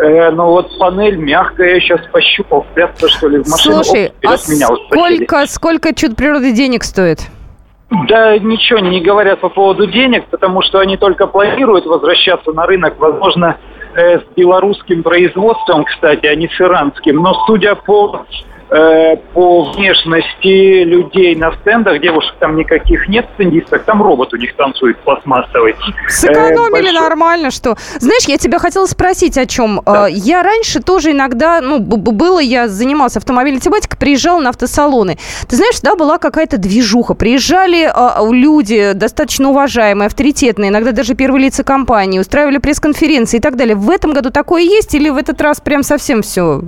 Э, 0.00 0.30
ну 0.30 0.46
вот 0.46 0.78
панель 0.78 1.16
мягкая, 1.16 1.74
я 1.74 1.80
сейчас 1.80 2.00
пощупал, 2.10 2.64
спрятаться 2.70 3.08
что 3.08 3.28
ли 3.28 3.42
в 3.42 3.48
машину. 3.48 3.84
Слушай, 3.84 4.06
Оп, 4.06 4.14
а 4.24 4.36
меня 4.50 4.66
сколько, 4.66 5.46
сколько 5.46 5.94
чудо 5.94 6.14
природы 6.14 6.52
денег 6.52 6.84
стоит? 6.84 7.20
Да 8.08 8.38
ничего 8.38 8.78
не 8.78 9.00
говорят 9.00 9.40
по 9.40 9.50
поводу 9.50 9.86
денег, 9.86 10.24
потому 10.30 10.62
что 10.62 10.78
они 10.78 10.96
только 10.96 11.26
планируют 11.26 11.84
возвращаться 11.84 12.52
на 12.52 12.64
рынок, 12.64 12.94
возможно, 12.98 13.58
э, 13.94 14.20
с 14.20 14.22
белорусским 14.36 15.02
производством, 15.02 15.84
кстати, 15.84 16.24
а 16.24 16.34
не 16.34 16.48
с 16.48 16.58
иранским. 16.58 17.16
Но 17.16 17.34
судя 17.46 17.74
по 17.74 18.24
Э, 18.72 19.16
по 19.34 19.72
внешности 19.72 20.84
людей 20.84 21.34
на 21.34 21.52
стендах, 21.56 22.00
девушек 22.00 22.36
там 22.38 22.54
никаких 22.54 23.08
нет 23.08 23.26
стендисток, 23.34 23.82
там 23.82 24.00
робот 24.00 24.32
у 24.32 24.36
них 24.36 24.54
танцует 24.54 24.96
пластмассовый. 24.98 25.74
Сэкономили 26.08 26.90
э, 26.90 27.00
нормально, 27.00 27.50
что. 27.50 27.74
Знаешь, 27.98 28.26
я 28.28 28.38
тебя 28.38 28.60
хотела 28.60 28.86
спросить 28.86 29.36
о 29.38 29.46
чем. 29.46 29.80
Да. 29.84 30.08
Э, 30.08 30.12
я 30.12 30.44
раньше 30.44 30.80
тоже 30.80 31.10
иногда, 31.10 31.60
ну, 31.60 31.80
было, 31.80 32.38
я 32.38 32.68
занималась 32.68 33.16
автомобильной 33.16 33.60
тематикой, 33.60 33.98
приезжала 33.98 34.40
на 34.40 34.50
автосалоны. 34.50 35.18
Ты 35.48 35.56
знаешь, 35.56 35.80
да, 35.82 35.96
была 35.96 36.18
какая-то 36.18 36.56
движуха. 36.56 37.14
Приезжали 37.14 37.90
э, 37.92 38.32
люди 38.32 38.92
достаточно 38.92 39.48
уважаемые, 39.48 40.06
авторитетные, 40.06 40.70
иногда 40.70 40.92
даже 40.92 41.16
первые 41.16 41.46
лица 41.46 41.64
компании, 41.64 42.20
устраивали 42.20 42.58
пресс-конференции 42.58 43.38
и 43.38 43.40
так 43.40 43.56
далее. 43.56 43.74
В 43.74 43.90
этом 43.90 44.12
году 44.12 44.30
такое 44.30 44.62
есть 44.62 44.94
или 44.94 45.08
в 45.08 45.16
этот 45.16 45.40
раз 45.40 45.60
прям 45.60 45.82
совсем 45.82 46.22
все 46.22 46.62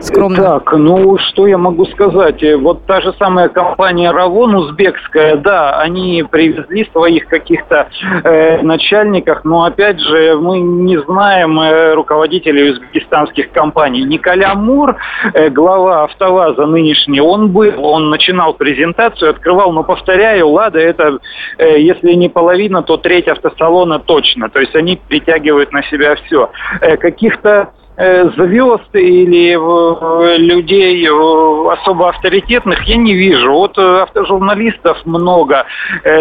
скромно? 0.00 0.36
Так, 0.36 0.75
ну, 0.76 1.18
что 1.18 1.46
я 1.46 1.58
могу 1.58 1.86
сказать? 1.86 2.42
Э, 2.42 2.56
вот 2.56 2.86
та 2.86 3.00
же 3.00 3.12
самая 3.18 3.48
компания 3.48 4.10
«Равон» 4.10 4.54
узбекская, 4.54 5.36
да, 5.36 5.78
они 5.80 6.24
привезли 6.30 6.88
своих 6.92 7.26
каких-то 7.26 7.88
э, 8.24 8.62
начальников, 8.62 9.44
но, 9.44 9.64
опять 9.64 10.00
же, 10.00 10.36
мы 10.36 10.60
не 10.60 10.98
знаем 11.02 11.58
э, 11.60 11.94
руководителей 11.94 12.72
узбекистанских 12.72 13.50
компаний. 13.52 14.04
Николя 14.04 14.54
Мур, 14.54 14.96
э, 15.34 15.48
глава 15.50 16.04
«АвтоВАЗа» 16.04 16.66
нынешний, 16.66 17.20
он 17.20 17.50
был, 17.52 17.72
он 17.84 18.10
начинал 18.10 18.54
презентацию, 18.54 19.30
открывал, 19.30 19.72
но, 19.72 19.82
повторяю, 19.82 20.48
«Лада» 20.48 20.78
это, 20.78 21.18
э, 21.58 21.80
если 21.80 22.12
не 22.14 22.28
половина, 22.28 22.82
то 22.82 22.96
треть 22.96 23.28
автосалона 23.28 23.98
точно. 23.98 24.48
То 24.48 24.60
есть 24.60 24.74
они 24.74 24.98
притягивают 25.08 25.72
на 25.72 25.82
себя 25.84 26.16
все. 26.16 26.50
Э, 26.80 26.96
каких-то 26.96 27.70
звезд 27.96 28.94
или 28.94 29.52
э, 29.56 30.36
людей 30.36 31.06
э, 31.06 31.72
особо 31.72 32.10
авторитетных 32.10 32.82
я 32.82 32.96
не 32.96 33.14
вижу. 33.14 33.50
Вот 33.50 33.78
автожурналистов 33.78 34.98
много. 35.06 35.64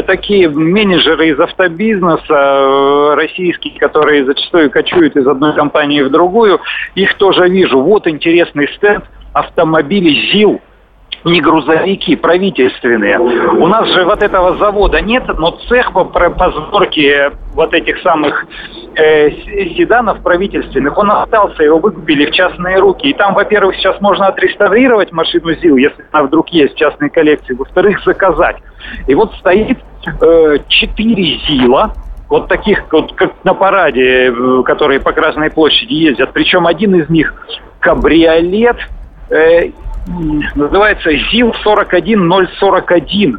Такие 0.08 0.50
менеджеры 0.50 1.30
из 1.30 1.40
автобизнеса 1.40 3.16
российские, 3.16 3.78
которые 3.80 4.26
зачастую 4.26 4.72
кочуют 4.72 5.16
из 5.18 5.28
одной 5.28 5.54
компании 5.54 6.02
в 6.02 6.10
другую, 6.10 6.62
их 6.96 7.14
тоже 7.16 7.50
вижу. 7.50 7.82
Вот 7.82 8.08
интересный 8.08 8.70
стенд 8.70 9.04
автомобилей 9.34 10.32
ЗИЛ 10.32 10.62
не 11.26 11.42
грузовики, 11.42 12.16
правительственные. 12.16 13.20
У 13.20 13.68
нас 13.68 13.90
же 13.90 14.06
вот 14.06 14.22
этого 14.22 14.56
завода 14.58 15.02
нет, 15.02 15.24
но 15.40 15.52
цех 15.68 15.92
по, 15.92 16.06
по 16.06 16.52
сборке 16.52 17.32
вот 17.54 17.74
этих 17.74 18.00
самых 18.02 18.46
э, 18.96 19.32
седанов 19.76 20.22
правительственных, 20.22 20.98
он 20.98 21.12
остался, 21.12 21.64
его 21.64 21.80
выкупили 21.80 22.28
в 22.28 22.32
частные 22.32 22.78
руки. 22.78 23.10
И 23.10 23.14
там, 23.14 23.34
во-первых, 23.34 23.76
сейчас 23.76 24.00
можно 24.02 24.28
отреставрировать 24.28 25.12
машину 25.12 25.54
ЗИЛ, 25.56 25.78
если 25.78 26.06
она 26.12 26.24
вдруг 26.24 26.50
есть 26.50 26.76
в 26.76 26.78
частной 26.78 27.10
коллекции, 27.10 27.56
во-вторых, 27.56 28.04
заказать. 28.06 28.58
И 29.08 29.16
вот 29.16 29.34
стоит 29.36 29.80
э, 30.22 30.58
4 30.68 31.40
ЗИЛа, 31.48 31.94
вот 32.30 32.48
таких, 32.48 32.84
вот 32.92 33.14
как 33.14 33.34
на 33.44 33.54
параде, 33.54 34.32
э, 34.32 34.64
которые 34.64 35.00
по 35.00 35.12
Красной 35.12 35.50
площади 35.50 35.94
ездят. 35.94 36.34
Причем 36.34 36.68
один 36.68 36.96
из 36.96 37.10
них 37.10 37.34
кабриолет, 37.80 38.78
э, 39.30 39.72
называется 40.56 41.12
ЗИЛ-41041. 41.12 43.38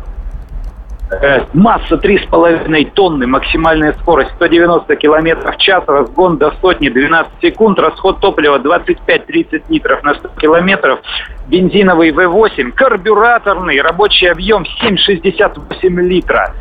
Э, 1.09 1.43
масса 1.53 1.95
3,5 1.95 2.91
тонны, 2.95 3.29
максимальная 3.29 3.93
скорость 4.01 4.33
190 4.33 4.97
км 4.97 5.53
в 5.53 5.57
час, 5.59 5.85
разгон 5.87 6.37
до 6.37 6.53
сотни 6.61 6.89
12 6.89 7.33
секунд, 7.41 7.79
расход 7.79 8.19
топлива 8.19 8.59
25-30 8.59 9.63
литров 9.69 10.03
на 10.03 10.15
100 10.15 10.29
километров, 10.41 10.99
бензиновый 11.47 12.11
V8, 12.11 12.73
карбюраторный, 12.73 13.81
рабочий 13.81 14.27
объем 14.27 14.65
7,68 14.83 16.01
литра. 16.01 16.53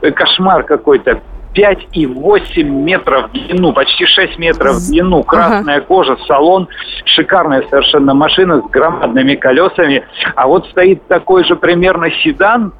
Э, 0.00 0.10
кошмар 0.10 0.64
какой-то. 0.64 1.20
5,8 1.54 2.62
метров 2.62 3.28
в 3.28 3.32
длину, 3.32 3.72
почти 3.72 4.06
6 4.06 4.38
метров 4.38 4.76
в 4.76 4.90
длину, 4.90 5.22
красная 5.22 5.76
ага. 5.76 5.86
кожа, 5.86 6.16
салон, 6.26 6.68
шикарная 7.04 7.64
совершенно 7.68 8.14
машина 8.14 8.62
с 8.62 8.70
громадными 8.70 9.34
колесами. 9.34 10.04
А 10.34 10.46
вот 10.46 10.66
стоит 10.68 11.06
такой 11.08 11.44
же 11.44 11.56
примерно 11.56 12.10
седан, 12.22 12.72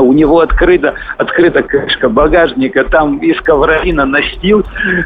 у 0.00 0.12
него 0.12 0.40
открыта, 0.40 0.94
открыта 1.16 1.62
крышка 1.62 2.08
багажника, 2.08 2.84
там 2.84 3.18
из 3.18 3.40
ковролина 3.40 4.04
настил, 4.04 4.64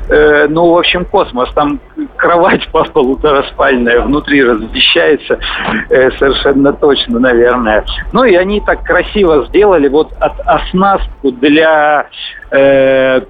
э, 0.08 0.46
ну, 0.48 0.72
в 0.72 0.78
общем, 0.78 1.04
космос, 1.04 1.50
там 1.54 1.80
кровать 2.16 2.68
по 2.72 2.84
полутораспальная 2.84 4.00
внутри 4.00 4.44
размещается, 4.44 5.38
э, 5.90 6.10
совершенно 6.18 6.72
точно, 6.72 7.18
наверное. 7.20 7.84
Ну, 8.12 8.24
и 8.24 8.34
они 8.34 8.60
так 8.60 8.82
красиво 8.82 9.46
сделали 9.46 9.88
вот 9.88 10.12
от, 10.20 10.40
оснастку 10.44 11.30
для 11.32 12.06
э, 12.50 13.20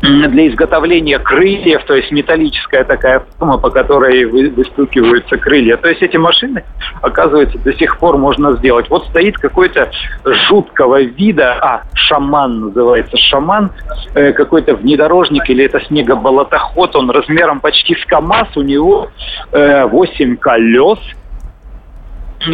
для 0.00 0.48
изготовления 0.48 1.18
крыльев, 1.18 1.84
то 1.84 1.94
есть 1.94 2.10
металлическая 2.10 2.84
такая 2.84 3.22
форма, 3.38 3.58
по 3.58 3.70
которой 3.70 4.24
выстукиваются 4.24 5.36
крылья. 5.36 5.76
То 5.76 5.88
есть 5.88 6.02
эти 6.02 6.16
машины, 6.16 6.64
оказывается, 7.02 7.58
до 7.58 7.72
сих 7.74 7.98
пор 7.98 8.16
можно 8.16 8.52
сделать. 8.56 8.88
Вот 8.90 9.06
стоит 9.06 9.36
какой-то 9.38 9.90
жуткого 10.24 11.02
вида, 11.02 11.58
а, 11.60 11.82
шаман 11.94 12.60
называется, 12.60 13.16
шаман, 13.16 13.70
э, 14.14 14.32
какой-то 14.32 14.74
внедорожник 14.74 15.48
или 15.50 15.64
это 15.64 15.80
снегоболотоход, 15.80 16.94
он 16.96 17.10
размером 17.10 17.60
почти 17.60 17.94
с 17.94 18.04
КАМАЗ, 18.06 18.56
у 18.56 18.62
него 18.62 19.08
э, 19.52 19.86
8 19.86 20.36
колес– 20.36 20.98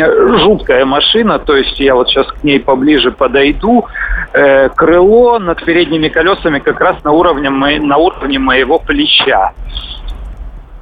жуткая 0.02 0.84
машина, 0.84 1.38
то 1.38 1.56
есть 1.56 1.78
я 1.80 1.94
вот 1.94 2.08
сейчас 2.08 2.26
к 2.28 2.44
ней 2.44 2.60
поближе 2.60 3.10
подойду. 3.10 3.86
Э, 4.32 4.68
крыло 4.68 5.38
над 5.38 5.64
передними 5.64 6.08
колесами 6.08 6.58
как 6.58 6.80
раз 6.80 7.02
на 7.04 7.12
уровне, 7.12 7.50
на 7.50 7.96
уровне 7.96 8.38
моего 8.38 8.78
плеча. 8.78 9.52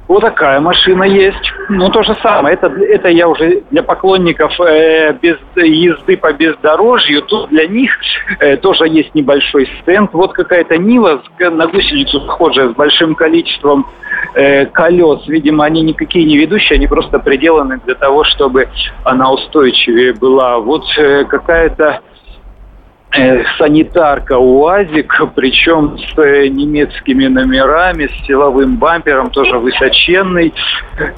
Вот 0.07 0.21
такая 0.21 0.59
машина 0.59 1.03
есть. 1.03 1.53
Ну, 1.69 1.89
то 1.89 2.03
же 2.03 2.13
самое. 2.21 2.55
Это, 2.55 2.67
это 2.67 3.07
я 3.07 3.27
уже 3.27 3.63
для 3.71 3.83
поклонников 3.83 4.51
э, 4.59 5.13
без, 5.13 5.37
езды 5.55 6.17
по 6.17 6.33
бездорожью. 6.33 7.21
Тут 7.21 7.49
для 7.49 7.67
них 7.67 7.91
э, 8.39 8.57
тоже 8.57 8.87
есть 8.89 9.15
небольшой 9.15 9.69
стенд. 9.81 10.11
Вот 10.13 10.33
какая-то 10.33 10.77
Нива 10.77 11.21
на 11.39 11.67
гусеницу 11.67 12.19
похожая 12.21 12.69
с 12.69 12.73
большим 12.73 13.15
количеством 13.15 13.85
э, 14.35 14.65
колес. 14.65 15.25
Видимо, 15.27 15.63
они 15.63 15.81
никакие 15.81 16.25
не 16.25 16.37
ведущие, 16.37 16.75
они 16.75 16.87
просто 16.87 17.19
приделаны 17.19 17.79
для 17.85 17.95
того, 17.95 18.25
чтобы 18.25 18.67
она 19.05 19.31
устойчивее 19.31 20.13
была. 20.13 20.59
Вот 20.59 20.83
э, 20.97 21.23
какая-то 21.23 22.01
санитарка 23.57 24.37
УАЗик, 24.37 25.21
причем 25.35 25.97
с 25.97 26.17
э, 26.17 26.47
немецкими 26.47 27.27
номерами, 27.27 28.07
с 28.07 28.25
силовым 28.25 28.77
бампером, 28.77 29.29
тоже 29.29 29.57
высоченный. 29.59 30.53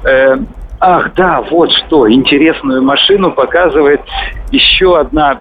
Э, 0.04 0.36
ах, 0.80 1.14
да, 1.14 1.42
вот 1.50 1.70
что, 1.72 2.10
интересную 2.10 2.82
машину 2.82 3.32
показывает 3.32 4.00
еще 4.50 4.98
одна 4.98 5.40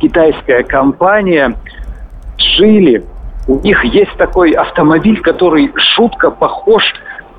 китайская 0.00 0.64
компания 0.64 1.54
Джили. 2.36 3.04
У 3.46 3.60
них 3.60 3.84
есть 3.84 4.12
такой 4.16 4.50
автомобиль, 4.50 5.20
который 5.20 5.72
шутко 5.94 6.30
похож 6.30 6.82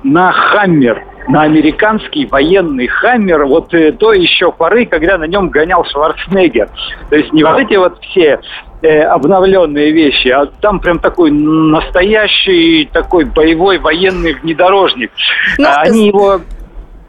на 0.02 0.32
Хаммер– 0.32 1.04
на 1.28 1.42
американский 1.42 2.26
военный 2.26 2.86
«Хаммер» 2.86 3.44
вот 3.46 3.72
э, 3.74 3.92
то 3.92 4.12
еще 4.12 4.52
поры, 4.52 4.86
когда 4.86 5.18
на 5.18 5.24
нем 5.24 5.48
гонял 5.48 5.84
Шварценеггер. 5.84 6.68
То 7.10 7.16
есть 7.16 7.32
не 7.32 7.44
вот 7.44 7.58
эти 7.58 7.76
вот 7.76 7.98
все 8.00 8.40
э, 8.82 9.00
обновленные 9.02 9.92
вещи, 9.92 10.28
а 10.28 10.46
там 10.46 10.80
прям 10.80 10.98
такой 10.98 11.30
настоящий 11.30 12.88
такой 12.92 13.24
боевой 13.24 13.78
военный 13.78 14.34
внедорожник. 14.34 15.10
Ну, 15.58 15.68
Они 15.76 16.08
его 16.08 16.40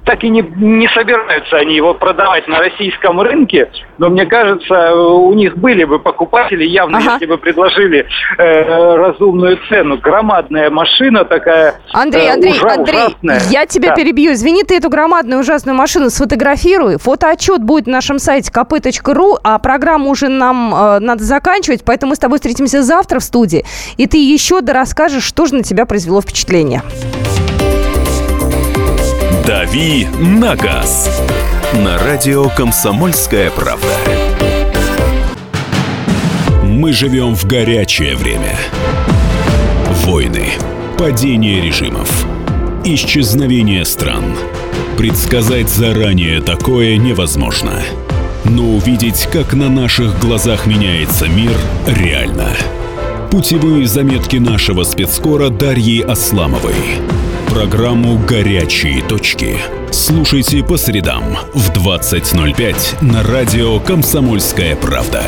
так 0.08 0.24
и 0.24 0.30
не, 0.30 0.42
не 0.42 0.88
собираются 0.88 1.58
они 1.58 1.76
его 1.76 1.94
продавать 1.94 2.48
на 2.48 2.60
российском 2.60 3.20
рынке, 3.20 3.70
но 3.98 4.10
мне 4.10 4.26
кажется, 4.26 4.96
у 4.96 5.34
них 5.34 5.58
были 5.58 5.84
бы 5.84 6.00
покупатели 6.00 6.64
явно, 6.64 7.00
ага. 7.00 7.14
если 7.14 7.26
бы 7.26 7.38
предложили 7.38 8.08
э, 8.38 8.96
разумную 8.96 9.60
цену. 9.68 9.98
Громадная 9.98 10.70
машина 10.70 11.26
такая. 11.26 11.76
Андрей, 11.92 12.28
э, 12.28 12.34
Андрей, 12.34 12.54
ужа, 12.54 12.74
Андрей, 12.74 12.98
ужасная. 13.08 13.42
я 13.50 13.66
тебя 13.66 13.90
да. 13.90 13.96
перебью. 13.96 14.32
Извини, 14.32 14.64
ты 14.64 14.78
эту 14.78 14.90
громадную 14.90 15.42
ужасную 15.42 15.76
машину 15.78 16.10
сфотографируй. 16.10 16.98
Фотоотчет 16.98 17.62
будет 17.62 17.88
на 17.88 17.98
нашем 17.98 18.20
сайте 18.20 18.50
kp.ru, 18.50 19.38
а 19.44 19.60
программу 19.60 20.10
уже 20.10 20.30
нам 20.30 20.74
э, 20.74 21.00
надо 21.00 21.24
заканчивать, 21.24 21.84
поэтому 21.84 22.12
мы 22.12 22.16
с 22.16 22.20
тобой 22.20 22.38
встретимся 22.38 22.82
завтра 22.82 23.20
в 23.20 23.24
студии, 23.24 23.66
и 23.98 24.08
ты 24.08 24.18
еще 24.18 24.62
расскажешь, 24.62 25.24
что 25.24 25.48
же 25.48 25.56
на 25.56 25.64
тебя 25.64 25.86
произвело 25.86 26.22
впечатление. 26.22 26.82
«Дави 29.48 30.06
на 30.20 30.58
газ» 30.58 31.10
на 31.74 31.98
радио 32.00 32.50
«Комсомольская 32.50 33.50
правда». 33.50 33.88
Мы 36.64 36.92
живем 36.92 37.34
в 37.34 37.46
горячее 37.46 38.18
время. 38.18 38.58
Войны, 40.04 40.50
падение 40.98 41.62
режимов, 41.62 42.28
исчезновение 42.84 43.86
стран. 43.86 44.36
Предсказать 44.98 45.70
заранее 45.70 46.42
такое 46.42 46.98
невозможно. 46.98 47.82
Но 48.44 48.64
увидеть, 48.64 49.30
как 49.32 49.54
на 49.54 49.70
наших 49.70 50.20
глазах 50.20 50.68
меняется 50.68 51.30
мир, 51.30 51.56
реально. 51.88 52.50
Путевые 53.32 53.88
заметки 53.88 54.36
нашего 54.36 54.84
спецкора 54.84 55.48
Дарьи 55.48 56.02
Асламовой– 56.02 56.76
Программу 57.48 58.20
«Горячие 58.20 59.02
точки» 59.02 59.58
слушайте 59.92 60.64
по 60.64 60.78
средам 60.78 61.24
в 61.54 61.72
20.05 61.72 63.04
на 63.04 63.24
радио 63.24 63.80
«Комсомольская 63.80 64.76
правда». 64.76 65.24